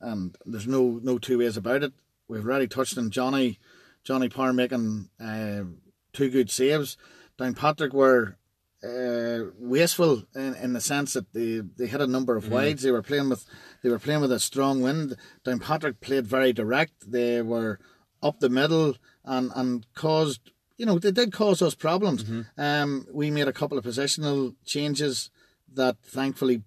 [0.00, 1.92] and there's no no two ways about it.
[2.28, 3.58] We've already touched on Johnny
[4.02, 5.64] Johnny Parr making uh,
[6.12, 6.96] two good saves.
[7.38, 8.38] Downpatrick were
[8.82, 12.82] uh, wasteful in, in the sense that they, they had a number of wides.
[12.82, 13.44] They were playing with
[13.82, 15.16] they were playing with a strong wind.
[15.44, 17.10] Downpatrick played very direct.
[17.10, 17.78] They were
[18.22, 22.24] up the middle and and caused you know they did cause us problems.
[22.56, 25.28] Um we made a couple of positional changes
[25.74, 26.62] that thankfully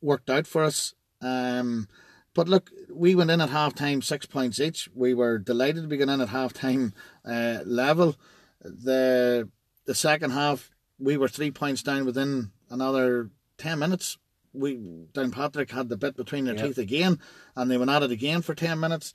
[0.00, 0.94] worked out for us.
[1.20, 1.88] Um,
[2.34, 4.88] but look, we went in at half time six points each.
[4.94, 6.94] We were delighted to be going in at half time
[7.24, 8.16] uh, level.
[8.60, 9.48] The
[9.84, 14.18] the second half we were three points down within another ten minutes.
[14.52, 14.76] We
[15.12, 16.66] Downpatrick had the bit between their Yeah.
[16.66, 17.18] teeth again,
[17.56, 19.14] and they went at it again for ten minutes.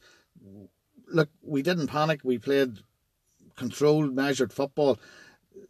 [1.07, 2.21] Look, we didn't panic.
[2.23, 2.79] We played
[3.55, 4.99] controlled, measured football.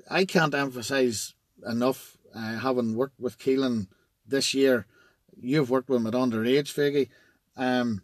[0.10, 3.88] I can't emphasise enough, uh, having worked with Keelan
[4.32, 4.86] this year,
[5.52, 7.10] you've worked with him at underage, Figgy,
[7.56, 8.02] um,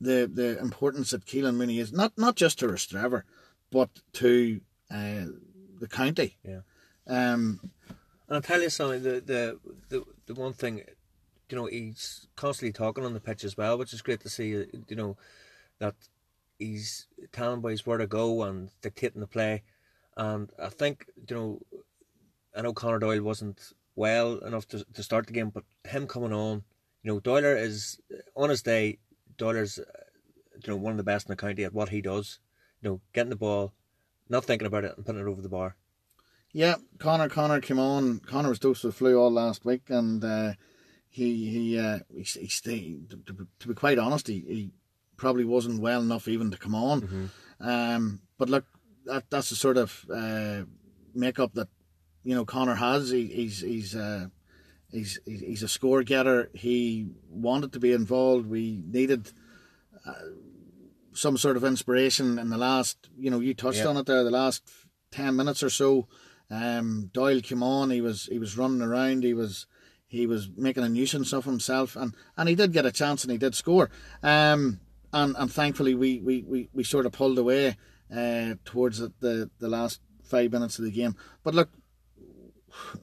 [0.00, 3.22] the the importance that Keelan Mooney is, not not just to Rostrevor,
[3.70, 4.60] but to
[4.90, 5.26] uh,
[5.80, 6.30] the county.
[6.42, 6.62] Yeah.
[7.06, 7.72] Um,
[8.26, 9.42] And I'll tell you something, the, the,
[9.90, 10.82] the, the one thing,
[11.50, 14.62] you know, he's constantly talking on the pitch as well, which is great to see,
[14.62, 15.18] uh, you know,
[15.78, 15.94] that
[16.58, 19.62] he's telling boys where to go and dictating the play.
[20.16, 21.50] And I think, you know,
[22.54, 26.32] I know Connor Doyle wasn't well enough to, to start the game, but him coming
[26.32, 26.62] on,
[27.02, 27.98] you know, Doyler is,
[28.36, 28.98] on his day,
[29.36, 29.84] Doyler's, uh,
[30.64, 32.38] you know, one of the best in the county at what he does.
[32.80, 33.72] You know, getting the ball,
[34.28, 35.76] not thinking about it and putting it over the bar.
[36.52, 38.20] Yeah, Connor Connor came on.
[38.20, 40.52] Connor was dosed with flu all last week, and uh,
[41.08, 43.10] he he uh, he, he stayed.
[43.10, 44.70] To, to, to be quite honest, he, he
[45.16, 47.30] probably wasn't well enough even to come on.
[47.60, 48.66] Um, but look,
[49.06, 50.62] that that's the sort of uh,
[51.12, 51.68] makeup that
[52.24, 53.10] you know Connor has.
[53.10, 54.26] He, he's he's uh,
[54.90, 56.50] He's he's a score getter.
[56.54, 58.46] He wanted to be involved.
[58.48, 59.32] We needed
[60.06, 60.12] uh,
[61.12, 63.08] some sort of inspiration in the last.
[63.18, 63.88] You know, you touched Yeah.
[63.88, 64.22] on it there.
[64.22, 64.62] The last
[65.10, 66.06] ten minutes or so,
[66.48, 67.90] um, Doyle came on.
[67.90, 69.24] He was he was running around.
[69.24, 69.66] He was
[70.06, 73.32] he was making a nuisance of himself, and, and he did get a chance and
[73.32, 73.90] he did score.
[74.22, 74.78] Um,
[75.12, 77.76] and and thankfully we we, we, we sort of pulled away
[78.14, 81.16] uh, towards the, the the last five minutes of the game.
[81.42, 81.70] But look,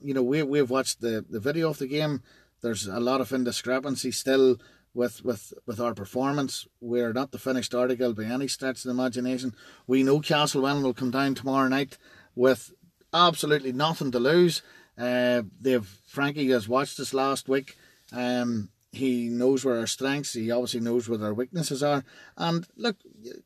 [0.02, 2.22] you know we we've watched the, the video of the game.
[2.62, 4.56] There's a lot of indiscrepancy still
[4.94, 6.66] with with with our performance.
[6.80, 9.54] We're not the finished article by any stretch of the imagination.
[9.86, 11.98] We know Castlewellan will come down tomorrow night
[12.34, 12.72] with
[13.12, 14.62] absolutely nothing to lose.
[14.98, 17.76] Uh, they've Frankie has watched us last week.
[18.12, 20.34] Um, he knows where our strengths.
[20.34, 22.04] He obviously knows where our weaknesses are.
[22.36, 22.96] And look,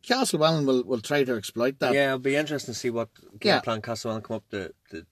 [0.03, 1.95] Castlewellan will will try to exploit that.
[1.95, 3.09] Yeah, it'll be interesting to see what
[3.39, 3.61] game Yeah.
[3.61, 5.07] plan Castlewellan come up to, to.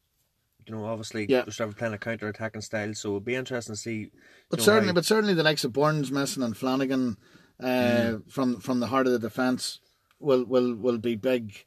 [0.66, 1.42] You know, obviously, Yeah.
[1.42, 4.10] they're sort of playing a counter attacking style, so it'll be interesting to see.
[4.48, 7.16] But know, certainly, how- but certainly, the likes of Burns, Messon, and Flanagan
[7.60, 8.30] uh, Mm.
[8.30, 9.80] from from the heart of the defence
[10.18, 11.64] will will will be big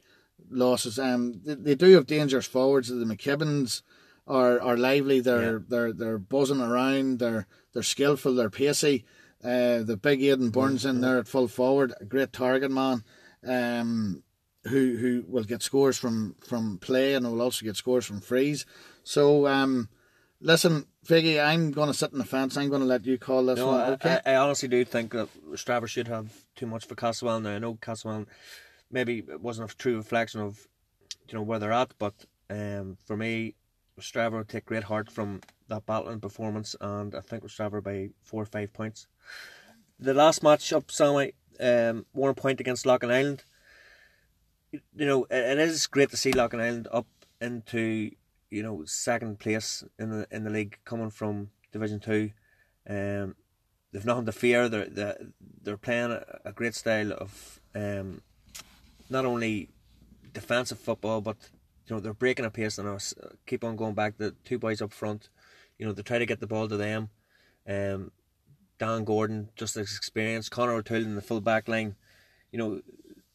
[0.50, 0.98] losses.
[0.98, 2.88] Um, they, they do have dangerous forwards.
[2.88, 3.82] The McKibbins
[4.26, 5.20] are are lively.
[5.20, 5.64] They're Yeah.
[5.68, 7.18] they're they're buzzing around.
[7.20, 8.34] They're they're skillful.
[8.34, 9.04] They're pacey.
[9.42, 13.04] Uh, the big Aidan Burns in there at full forward, a great target man.
[13.46, 14.22] Um,
[14.64, 18.66] who who will get scores from from play and will also get scores from frees.
[19.08, 19.88] So um,
[20.38, 22.58] listen, Figgy, I'm going to sit in the fence.
[22.58, 23.92] I'm going to let you call this No, one.
[23.94, 24.20] Okay.
[24.26, 27.44] I, I honestly do think that Strava should have too much for Castlewellan.
[27.44, 28.26] Now I know Castlewellan
[28.90, 30.68] maybe it wasn't a true reflection of
[31.26, 33.54] you know where they're at, but um, for me,
[33.98, 38.46] Strava take great heart from that battling performance, and I think Strava by four or
[38.46, 39.06] five points.
[39.98, 43.40] The last match up, Sammy, um, one point against Loughinisland.
[44.70, 47.06] You know, it, it is great to see Loughinisland up
[47.40, 48.10] into
[48.50, 52.30] you know second place in the in the league, coming from Division Two.
[52.88, 53.34] Um,
[53.92, 54.68] they've nothing to fear.
[54.68, 55.18] They're they're,
[55.62, 58.22] they're playing a, great style of um,
[59.10, 59.70] not only
[60.32, 61.36] defensive football, but
[61.86, 63.14] you know they're breaking a pace and us
[63.46, 64.16] keep on going back.
[64.18, 65.28] The two boys up front,
[65.78, 67.10] you know, they try to get the ball to them.
[67.66, 68.12] Um,
[68.78, 70.48] Dan Gordon, just his experience.
[70.48, 71.96] Connor O'Toole in the full back line.
[72.52, 72.80] You know,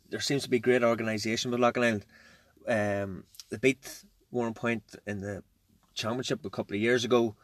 [0.10, 2.04] there seems to be great organisation with Loughinisland.
[2.68, 4.04] Um, they beat
[4.34, 5.44] Warren Point in the
[5.94, 7.36] championship a couple of years ago.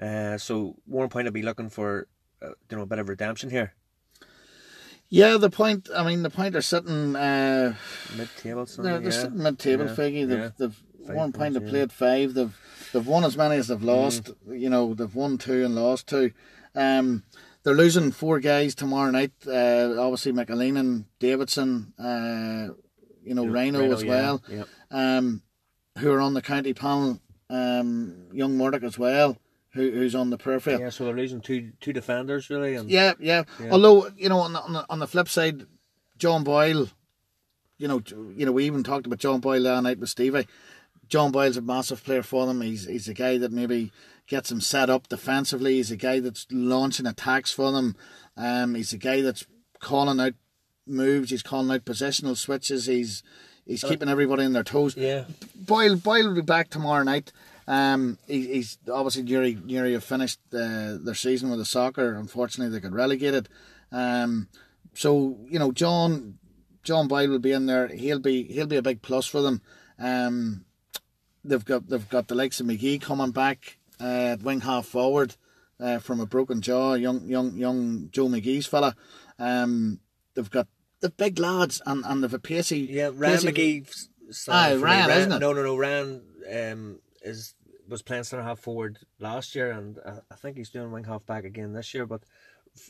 [0.00, 2.06] Uh, so Warren Point will be looking for
[2.42, 3.74] uh, you know a bit of redemption here.
[5.10, 5.88] Yeah, the point.
[5.96, 7.16] I mean, the point are sitting.
[7.16, 7.74] Uh,
[8.16, 9.86] Mid table, they're, they're sitting mid-table.
[9.86, 10.28] Yeah, Figgy.
[10.28, 10.50] They've, yeah.
[10.58, 11.54] they've one point.
[11.54, 11.70] They've yeah.
[11.70, 12.34] played five.
[12.34, 12.56] They've
[12.92, 13.84] they've won as many as they've Mm.
[13.84, 14.30] lost.
[14.50, 16.32] You know, they've won two and lost two.
[16.74, 17.24] Um,
[17.62, 19.32] they're losing four guys tomorrow night.
[19.46, 22.74] Uh, obviously, McAleenan, Davidson, uh,
[23.24, 24.42] you know, Rhino, as yeah, well.
[24.48, 24.64] Yeah.
[24.90, 25.42] um,
[25.98, 27.20] who are on the county panel.
[27.50, 29.38] Um, young Murdoch as well,
[29.72, 30.78] who, who's on the peripheral.
[30.78, 33.44] yeah, so they're losing two two defenders really, and Yeah, yeah.
[33.58, 33.70] Yeah.
[33.70, 35.66] Although you know, on the, on the on the flip side,
[36.18, 36.88] John Boyle,
[37.78, 38.02] you know,
[38.36, 40.46] you know, we even talked about John Boyle last night with Stevie.
[41.08, 42.60] John Boyle's a massive player for them.
[42.60, 43.92] He's he's a guy that maybe
[44.26, 45.76] gets them set up defensively.
[45.76, 47.96] He's a guy that's launching attacks for them.
[48.36, 49.46] Um, he's a guy that's
[49.80, 50.34] calling out
[50.86, 51.30] moves.
[51.30, 52.86] He's calling out positional switches.
[52.86, 53.22] He's
[53.68, 54.96] he's keeping everybody on their toes.
[54.96, 57.32] yeah, Boyle Boyle will be back tomorrow night.
[57.68, 62.14] Um, he, he's obviously Newry Newry have finished uh, their season with the soccer.
[62.14, 63.48] Unfortunately, they got relegated.
[63.92, 64.48] Um,
[64.94, 66.38] so you know John
[66.82, 67.88] John Boyle will be in there.
[67.88, 69.60] He'll be he'll be a big plus for them.
[69.98, 70.64] Um,
[71.44, 75.36] they've got they've got the likes of McGee coming back uh, wing half forward
[75.80, 76.94] uh, from a broken jaw.
[76.94, 78.96] Young young young Joe McGee's fella.
[79.38, 80.00] Um,
[80.34, 80.66] they've got
[81.00, 82.80] the big lads and and they've a pacey.
[82.90, 83.10] yeah.
[83.14, 84.08] Ryan pacey- McGee.
[84.48, 84.82] Aye, for me.
[84.82, 85.38] Ryan, isn't it?
[85.38, 85.76] No, no, no.
[85.76, 86.22] Ryan
[86.52, 87.54] um, is
[87.88, 91.24] was playing centre half forward last year, and uh, I think he's doing wing half
[91.24, 92.04] back again this year.
[92.06, 92.22] But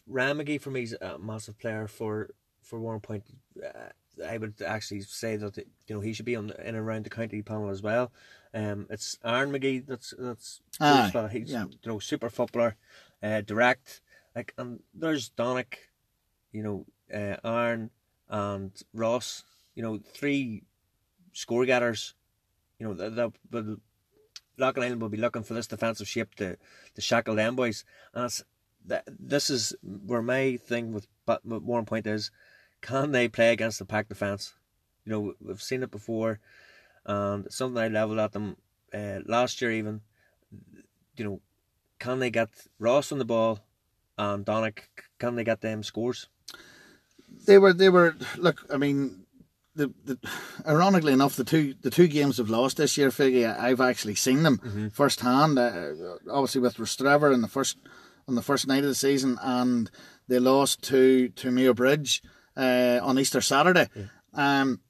[0.07, 2.31] Ryan McGee for me is a massive player for
[2.63, 3.25] for Warren Point.
[3.63, 3.91] Uh,
[4.27, 7.05] I would actually say that you know he should be on the, in and around
[7.05, 8.11] the county panel as well.
[8.53, 11.67] Um, it's Aaron McGee that's that's Aye, he's yeah.
[11.67, 12.77] you know super footballer,
[13.23, 14.01] uh, direct.
[14.35, 15.75] Like and there's Donick,
[16.53, 17.91] you know, uh, Aaron
[18.29, 19.45] and Ross.
[19.74, 20.64] You know, three
[21.33, 22.14] score getters.
[22.79, 23.79] You know that that
[24.59, 26.57] Loughinisland will be looking for this defensive shape to
[26.95, 27.85] to shackle them boys.
[28.12, 28.45] And it's,
[28.87, 32.31] that this is where my thing with, with Warren Point is,
[32.81, 34.55] can they play against the pack defense?
[35.05, 36.41] You know we've seen it before,
[37.05, 38.57] and something I leveled at them
[38.93, 40.01] uh, last year even.
[41.16, 41.41] You know,
[41.99, 42.49] can they get
[42.79, 43.61] Ross on the ball,
[44.16, 44.89] and Donick?
[45.18, 46.29] Can they get them scores?
[47.47, 48.64] They were they were look.
[48.70, 49.24] I mean,
[49.74, 50.18] the, the
[50.66, 54.43] ironically enough, the two the two games they've lost this year, Figgy, I've actually seen
[54.43, 54.89] them mm-hmm.
[54.89, 55.59] firsthand.
[55.59, 55.93] Uh,
[56.31, 57.79] obviously with Rostrevor in the first
[58.26, 59.91] on the first night of the season, and
[60.26, 62.22] they lost to to Mayo Bridge
[62.57, 63.89] uh, on Easter Saturday.
[63.95, 64.05] Yeah.
[64.35, 64.81] Um,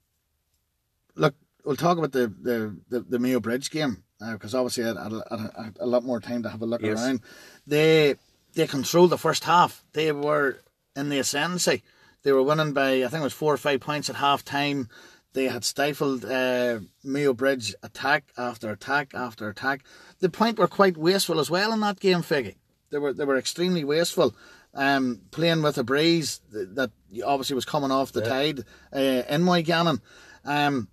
[1.15, 4.87] look, we'll talk about the the, the, the Mayo Bridge game because uh, obviously I
[4.87, 6.99] had, I, had, I had, a lot more time to have a look yes.
[6.99, 7.21] around.
[7.65, 8.15] They
[8.53, 9.83] they controlled the first half.
[9.93, 10.61] They were
[10.95, 11.83] in the ascendancy.
[12.23, 14.89] They were winning by I think it was four or five points at half time.
[15.33, 19.83] They had stifled uh, Mayo Bridge attack after attack after attack.
[20.19, 22.55] The point were quite wasteful as well in that game, Figgy.
[22.89, 24.35] They were they were extremely wasteful.
[24.73, 26.91] Um, playing with a breeze that
[27.25, 28.29] obviously was coming off the yeah.
[28.29, 28.59] tide
[28.93, 29.99] uh, in Moygannon.
[30.45, 30.89] Um,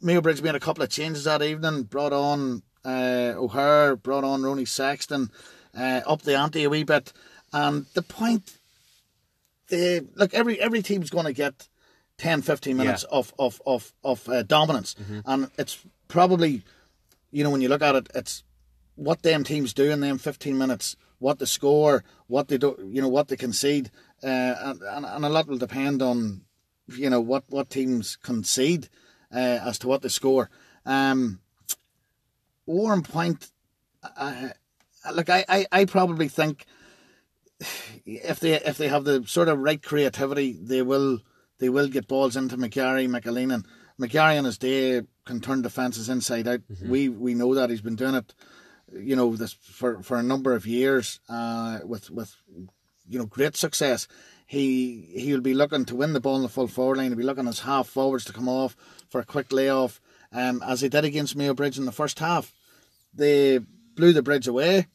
[0.00, 1.84] Mayo Bridge made a couple of changes that evening.
[1.84, 5.30] Brought on uh, O'Hare, brought on Ronnie Sexton,
[5.76, 7.12] uh, up the ante a wee bit.
[7.52, 8.57] And the point,
[9.68, 11.68] they look every every team's going to get
[12.18, 13.18] 10, 15 minutes yeah.
[13.18, 15.20] of of of of uh, dominance, mm-hmm.
[15.24, 16.62] and it's probably,
[17.30, 18.42] you know, when you look at it, it's
[18.96, 23.00] what them teams do in them fifteen minutes, what they score, what they do, you
[23.00, 23.90] know, what they concede,
[24.22, 26.42] uh, and, and, and a lot will depend on,
[26.88, 28.88] you know, what what teams concede
[29.32, 30.50] uh, as to what they score.
[30.84, 31.40] Um,
[32.68, 33.50] Warrenpoint,
[34.16, 34.48] uh,
[35.14, 36.66] look, I, I, I probably think
[38.06, 41.20] if they if they have the sort of right creativity, they will
[41.58, 43.64] they will get balls into McGarry, McAleenan.
[44.00, 46.60] McGarry on his day can turn defences inside out.
[46.70, 46.90] Mm-hmm.
[46.90, 48.34] We we know that he's been doing it,
[48.92, 52.36] you know, this for, for a number of years, uh, with with
[53.08, 54.06] you know great success.
[54.46, 57.08] He he'll be looking to win the ball in the full forward line.
[57.08, 58.76] He'll be looking his half forwards to come off
[59.10, 60.00] for a quick layoff,
[60.32, 62.54] um, as he did against Mayo Bridge in the first half.
[63.12, 64.86] They blew the bridge away.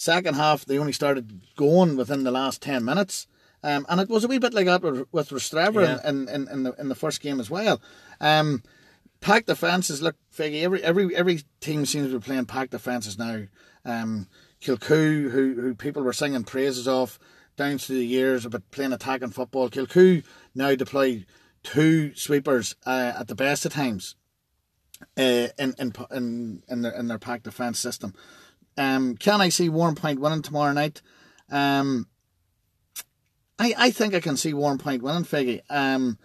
[0.00, 3.26] Second half, they only started going within the last 10 minutes.
[3.62, 6.08] Um, and it was a wee bit like that with, with Rostrevor yeah.
[6.08, 7.82] in, in, in, the, in the first game as well.
[8.18, 8.62] Um,
[9.20, 13.42] packed defences, look, Figgy, every, every, every team seems to be playing packed defences now.
[13.84, 14.28] Um,
[14.62, 17.18] Kilcoo, who, who people were singing praises of
[17.58, 19.68] down through the years about playing attacking football.
[19.68, 20.24] Kilcoo
[20.54, 21.26] now deploy
[21.62, 24.16] two sweepers uh, at the best of times
[25.18, 28.14] uh, in, in in in their in their pack defence system.
[28.80, 31.02] Um, can I see Warrenpoint winning tomorrow night?
[31.50, 32.06] Um,
[33.58, 35.60] I I think I can see Warrenpoint winning, Figgy.
[35.68, 36.18] Um,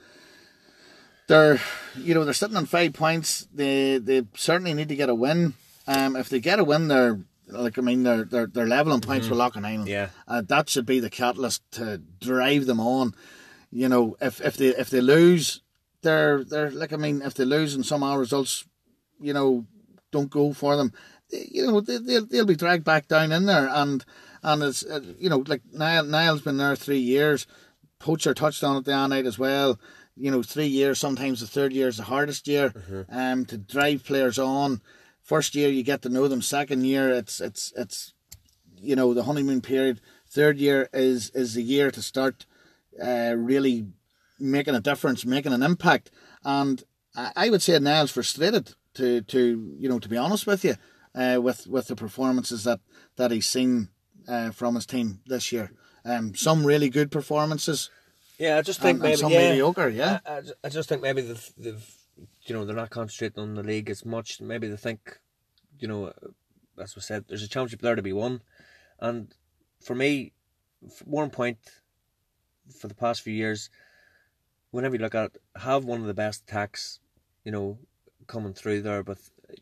[1.28, 1.60] they're
[1.97, 3.45] you know they're sitting on five points.
[3.53, 5.53] They they certainly need to get a win.
[5.86, 9.28] Um, if they get a win, they're like I mean they're they're they're leveling points
[9.28, 9.38] mm-hmm.
[9.38, 9.88] with Loughinisland.
[9.88, 13.16] Yeah, uh, that should be the catalyst to drive them on.
[13.70, 15.62] You know, if if they if they lose,
[16.03, 18.64] they're they're like I mean, if they lose and somehow results,
[19.20, 19.66] you know,
[20.14, 20.93] don't go for them,
[21.52, 24.04] you know, they, they'll they'll be dragged back down in there, and
[24.44, 27.48] and it's uh, you know like Niall Niall's been there three years,
[28.00, 29.80] Poacher touched on it the other night as well.
[30.16, 31.00] You know, three years.
[31.00, 33.02] Sometimes the third year is the hardest year, mm-hmm.
[33.10, 34.82] um, to drive players on.
[35.22, 36.42] First year you get to know them.
[36.42, 38.14] Second year it's it's it's,
[38.80, 40.00] you know, the honeymoon period.
[40.30, 42.46] Third year is is the year to start,
[43.02, 43.88] uh, really
[44.40, 46.12] making a difference, making an impact.
[46.44, 46.84] And
[47.16, 50.76] I would say Niall's frustrated to, to you know, to be honest with you,
[51.16, 52.80] uh, with with the performances that
[53.16, 53.89] that he's seen
[54.28, 55.72] uh, from his team this year.
[56.03, 57.89] Um, some really good performances.
[58.38, 59.89] Yeah, I just think and, maybe and some yeah, mediocre.
[59.89, 61.95] Yeah, I, I just think maybe they've, they've,
[62.43, 64.41] you know, they're not concentrating on the league as much.
[64.41, 65.20] Maybe they think,
[65.80, 66.13] you know,
[66.78, 68.41] as we said, there's a championship there to be won,
[68.99, 69.34] and
[69.82, 70.34] for me,
[71.05, 71.57] one point
[72.80, 73.70] for the past few years
[74.76, 76.99] whenever you look at it, have one of the best attacks,
[77.45, 77.78] you know,
[78.28, 79.03] coming through there.
[79.03, 79.18] But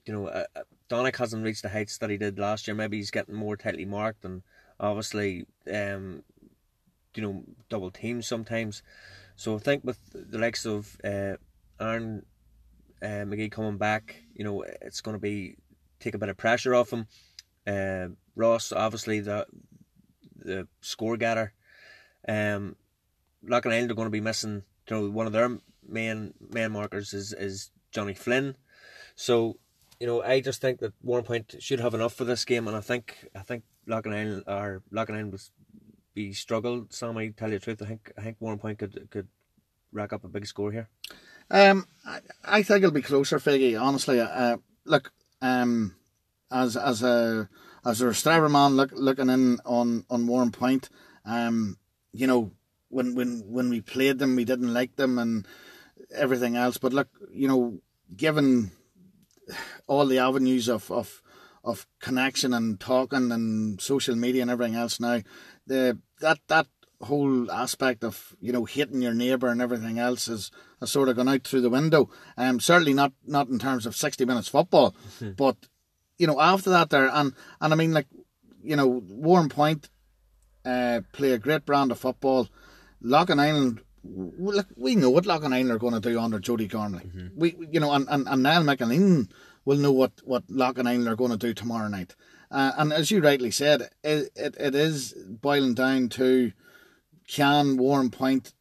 [0.05, 0.45] you know,
[0.93, 2.75] Donagh hasn't reached the heights that he did last year.
[2.75, 4.43] Maybe he's getting more tightly marked and
[4.79, 6.21] obviously, um,
[7.15, 8.83] you know, double teams sometimes.
[9.35, 11.37] So I think with the likes of uh,
[11.79, 12.23] Aaron
[13.01, 15.55] uh, McGee coming back, you know, it's going to be
[15.99, 17.07] take a bit of pressure off him.
[17.65, 19.47] Uh, Ross, obviously the
[20.37, 21.53] the score getter.
[22.27, 22.75] Um,
[23.43, 27.33] Loughinisland are going to be missing you know one of their main main markers is
[27.33, 28.57] is Johnny Flynn.
[29.15, 29.57] So
[29.99, 32.81] you know I just think that Warrenpoint should have enough for this game, and I
[32.81, 35.51] think I think Loughnane or Loughnane was
[36.13, 36.93] be struggled.
[36.93, 39.27] Sam, I tell you the truth, I think I think Warrenpoint could could
[39.91, 40.89] rack up a big score here.
[41.49, 43.79] Um, I, I think it'll be closer, Figgy.
[43.79, 45.95] Honestly, uh, look, um,
[46.51, 47.49] as as a
[47.85, 50.89] as a Rostrevor man look, looking in on on Warrenpoint,
[51.25, 51.77] um,
[52.11, 52.51] you know,
[52.89, 55.47] when when when we played them, we didn't like them and
[56.13, 56.77] everything else.
[56.77, 57.79] But look, you know,
[58.15, 58.71] given
[59.87, 61.21] all the avenues of of
[61.63, 65.21] of connection and talking and social media and everything else now,
[65.65, 66.67] the that that
[67.01, 71.15] whole aspect of you know hating your neighbour and everything else has, has sort of
[71.15, 72.09] gone out through the window.
[72.37, 74.95] Um, certainly not not in terms of sixty minutes football,
[75.37, 75.57] but
[76.17, 78.07] you know after that there and and I mean like
[78.63, 79.89] you know Warrenpoint
[80.65, 82.47] uh, play a great brand of football.
[83.03, 87.09] Loughinisland, look, we know what Loughinisland are going to do under Jody Gormley.
[87.35, 89.29] We, you know, and, and, and Niall McAleen
[89.65, 92.15] will know what, what Loughinisland are going to do tomorrow night.
[92.51, 96.51] Uh, and as you rightly said, it, it, it is boiling down to
[97.27, 98.53] can Warren Point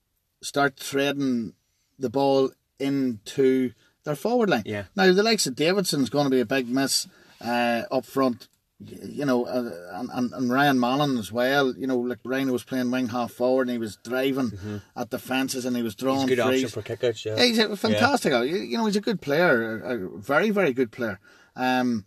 [0.43, 1.55] start threading
[1.99, 3.73] the ball into
[4.05, 4.63] their forward line.
[4.65, 4.85] Yeah.
[4.97, 7.07] Now, the likes of Davidson's going to be a big miss
[7.41, 8.49] uh, up front
[8.87, 9.71] you know, uh,
[10.13, 11.75] and, and Ryan Mallon as well.
[11.77, 14.77] You know, like Ryan was playing wing half forward and he was driving mm-hmm.
[14.97, 16.29] at the fences and he was drawing.
[16.29, 16.65] He's a good frees.
[16.65, 17.25] option for kickouts.
[17.25, 18.33] Yeah, yeah, he's a fantastic.
[18.33, 18.43] Yeah.
[18.43, 21.21] You know, he's a good player, a very very good player.
[21.57, 22.07] Um,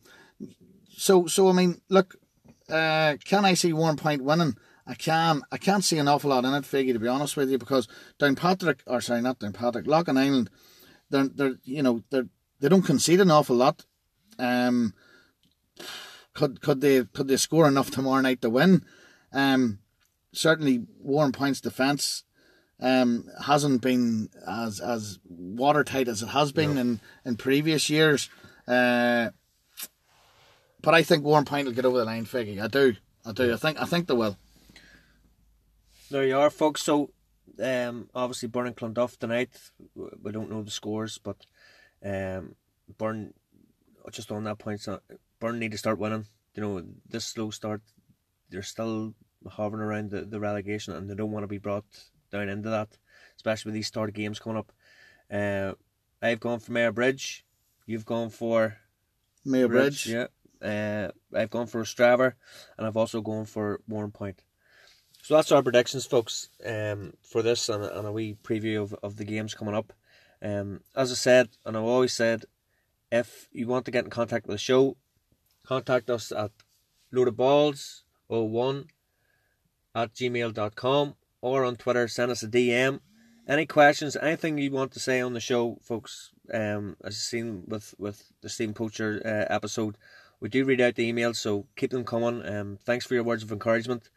[0.90, 2.16] so so I mean, look,
[2.70, 4.58] uh, can I see one point winning?
[4.88, 5.42] I can.
[5.52, 7.88] I can't see an awful lot in it, Figgy, to be honest with you, because
[8.20, 10.50] Downpatrick, or sorry, not Downpatrick, Loughinisland,
[11.10, 12.28] they're they're you know they're
[12.60, 13.86] they don't concede an awful lot.
[14.38, 14.94] Um,
[16.36, 18.86] could could they could they score enough tomorrow night to win?
[19.34, 19.80] Um,
[20.32, 22.24] certainly Warrenpoint's defence
[22.80, 26.82] um, hasn't been as as watertight as it has been no.
[26.82, 28.30] in, in previous years.
[28.68, 29.32] Uh,
[30.82, 32.62] but I think Warren Point will get over the line, Figgy.
[32.62, 32.96] I do.
[33.26, 33.54] I do.
[33.54, 34.38] I think I think they will.
[36.12, 36.84] There you are, folks.
[36.84, 37.12] So
[37.64, 39.50] um, obviously Burren and Clonduff tonight.
[39.96, 41.38] We don't know the scores, but
[42.04, 42.56] um,
[42.98, 43.34] Burren
[44.12, 45.00] just on that point, so
[45.40, 46.26] Burren need to start winning.
[46.54, 47.82] You know, this slow start,
[48.50, 49.14] they're still
[49.48, 51.86] hovering around the, the relegation and they don't want to be brought
[52.32, 52.98] down into that,
[53.36, 54.72] especially with these start games coming up.
[55.32, 55.74] Uh,
[56.22, 57.42] I've gone for Mayobridge.
[57.86, 58.78] You've gone for
[59.46, 59.70] Mayobridge.
[59.70, 60.08] Bridge.
[60.08, 60.28] Yeah.
[60.62, 62.34] Uh, I've gone for Straver
[62.78, 64.38] and I've also gone for Warrenpoint.
[65.22, 69.18] So that's our predictions, folks, um, for this and, and a wee preview of, of
[69.18, 69.92] the games coming up.
[70.42, 72.46] Um, as I said, and I've always said,
[73.12, 74.98] if you want to get in contact with the show,
[75.66, 76.52] contact us at
[77.14, 78.88] loadedballs01
[79.94, 83.00] at gmail.com or on Twitter, send us a DM.
[83.48, 87.94] Any questions, anything you want to say on the show, folks, um, as seen with,
[88.00, 89.98] with the Stephen Poacher uh, episode,
[90.40, 92.48] we do read out the emails, so keep them coming.
[92.48, 94.10] Um, thanks for your words of encouragement.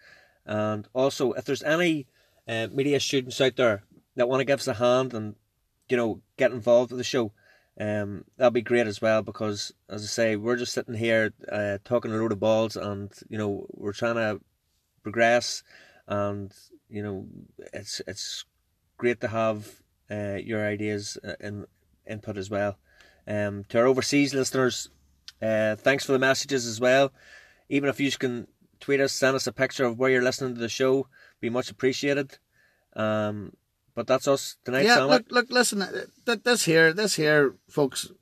[0.47, 2.07] And also, if there's any
[2.49, 3.83] uh, media students out there
[4.17, 5.37] that want to give us a hand and,
[5.89, 7.33] you know, get involved with the show,
[7.81, 11.79] um, that'll be great as well because, as I say, we're just sitting here uh,
[11.85, 14.41] talking a load of balls, and you know we're trying to
[15.03, 15.63] progress,
[16.09, 16.53] and
[16.89, 17.27] you know
[17.73, 18.45] it's it's
[18.97, 21.67] great to have uh, your ideas and
[22.07, 22.79] input as well.
[23.29, 24.89] Um, to our overseas listeners,
[25.41, 27.13] uh, thanks for the messages as well.
[27.69, 28.49] Even if you can
[28.81, 31.07] tweet us, send us a picture of where you're listening to the show,
[31.41, 32.39] be much appreciated.
[32.97, 33.53] Um,
[33.99, 34.85] but that's us tonight.
[34.85, 35.83] Yeah, look, look, listen.
[35.83, 38.13] Uh, this here, this here, folks.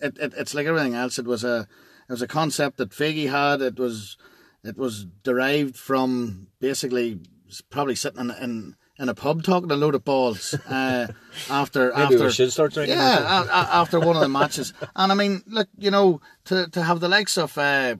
[0.00, 1.16] It, it, it's like everything else.
[1.16, 1.68] It was a,
[2.08, 3.62] it was a concept that Figgy had.
[3.62, 4.16] It was,
[4.64, 7.20] it was derived from basically
[7.70, 11.06] probably sitting in, in in a pub talking a load of balls uh,
[11.48, 12.98] after Maybe after we should start drinking.
[12.98, 16.82] Yeah, a, after one of the matches, and I mean, look, you know, to to
[16.82, 17.94] have the likes of uh,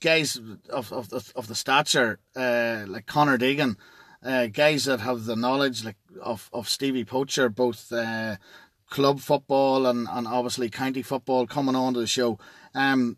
[0.00, 3.74] guys of of the, of the stature uh, like Conor Deegan
[4.22, 8.36] uh, guys that have the knowledge like of, of Stevie Poacher, both uh,
[8.88, 12.38] club football and, and obviously county football coming on to the show.
[12.74, 13.16] Um,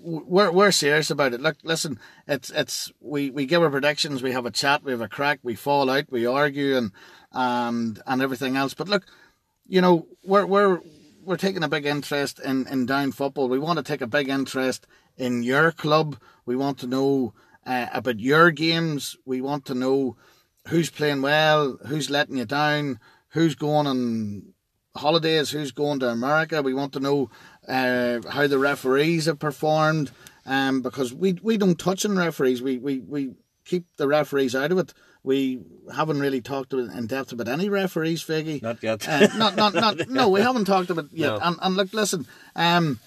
[0.00, 1.40] we're we're serious about it.
[1.40, 5.00] Look, listen, it's it's we, we give our predictions, we have a chat, we have
[5.00, 6.92] a crack, we fall out, we argue, and
[7.32, 8.74] and and everything else.
[8.74, 9.04] But look,
[9.66, 10.80] you know, we're we're
[11.22, 13.48] we're taking a big interest in in down football.
[13.48, 14.86] We want to take a big interest
[15.16, 16.18] in your club.
[16.46, 17.34] We want to know
[17.66, 19.16] uh, about your games.
[19.24, 20.16] We want to know
[20.68, 22.98] who's playing well, who's letting you down,
[23.30, 24.54] who's going on
[24.96, 26.62] holidays, who's going to America.
[26.62, 27.30] We want to know
[27.68, 30.10] uh, how the referees have performed,
[30.46, 32.62] um, because we we don't touch on referees.
[32.62, 33.34] We we we
[33.64, 34.94] keep the referees out of it.
[35.22, 35.60] We
[35.94, 38.60] haven't really talked in depth about any referees, Figgy.
[38.60, 39.08] Not yet.
[39.08, 41.28] uh, not, not, not, no, we haven't talked about yet.
[41.28, 41.38] No.
[41.40, 43.00] And, and look, listen, um,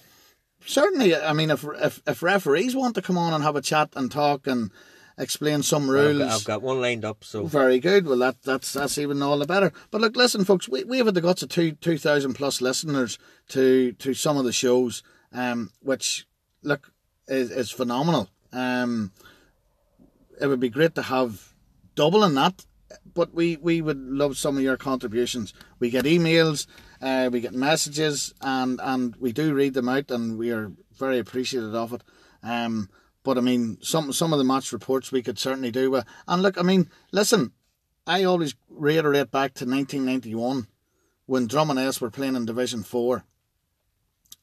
[0.66, 3.90] certainly, I mean, if, if if referees want to come on and have a chat
[3.94, 4.72] and talk and
[5.18, 6.20] explain some rules.
[6.20, 8.06] I've got, I've got, one lined up, so very good.
[8.06, 9.72] Well, that that's that's even all the better.
[9.90, 13.18] But look, listen, folks, we, we have the guts of two two thousand plus listeners
[13.48, 15.02] to to some of the shows,
[15.32, 16.26] um, which
[16.62, 16.92] look
[17.26, 18.30] is is phenomenal.
[18.52, 19.12] Um,
[20.40, 21.52] it would be great to have
[21.94, 22.64] double in that,
[23.14, 25.52] but we we would love some of your contributions.
[25.78, 26.66] We get emails,
[27.02, 31.18] uh, we get messages, and and we do read them out, and we are very
[31.18, 32.02] appreciative of it.
[32.42, 32.88] Um,
[33.28, 35.90] but I mean, some some of the match reports we could certainly do.
[35.90, 36.06] With.
[36.26, 37.52] And look, I mean, listen,
[38.06, 40.66] I always reiterate back to 1991
[41.26, 43.26] when Drumaness were playing in Division 4.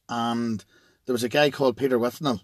[0.08, 0.64] And
[1.08, 2.42] there was a guy called Peter Withnall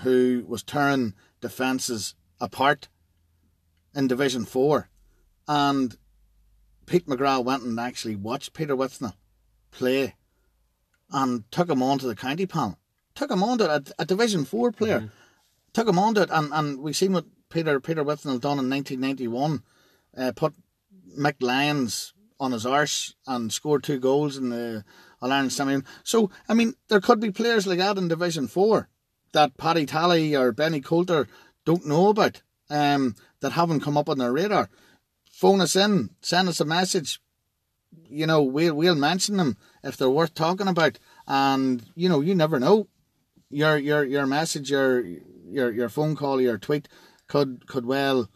[0.00, 2.88] who was tearing defences apart
[3.94, 4.88] in Division 4.
[5.46, 5.96] And
[6.86, 9.14] Pete McGrath went and actually watched Peter Withnall
[9.70, 10.16] play
[11.12, 12.80] and took him on to the county panel.
[13.14, 14.98] Took him on to a, a Division 4 player.
[14.98, 15.23] Mm-hmm.
[15.74, 16.30] Took him on to it.
[16.32, 19.62] And, and we seen what Peter Peter Withnall done in 1991.
[20.16, 20.54] Uh, put
[21.18, 24.84] Mick Lyons on his arse and scored two goals in the
[25.20, 25.80] All Ireland semi.
[26.02, 28.88] So, I mean, there could be players like that in Division 4
[29.32, 31.26] that Paddy Tally or Benny Coulter
[31.64, 34.70] don't know about, um, that haven't come up on their radar.
[35.30, 37.20] Phone us in, send us a message.
[38.08, 40.98] You know, we'll, we'll mention them if they're worth talking about.
[41.26, 42.88] And, you know, you never know.
[43.50, 45.04] Your, your, your message, your,
[45.48, 46.88] your, your phone call, your tweet
[47.28, 48.28] could, could well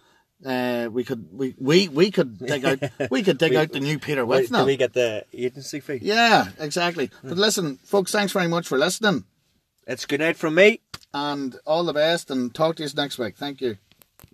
[0.44, 2.78] uh, we could we, we we could dig out
[3.10, 4.62] we could dig we, out the new Peter Withnall.
[4.62, 5.98] Do we get the agency fee?
[6.00, 7.10] Yeah, exactly.
[7.24, 9.24] But listen, folks, thanks very much for listening.
[9.86, 10.80] It's good night from me.
[11.12, 13.36] And all the best and talk to you next week.
[13.36, 13.78] Thank you.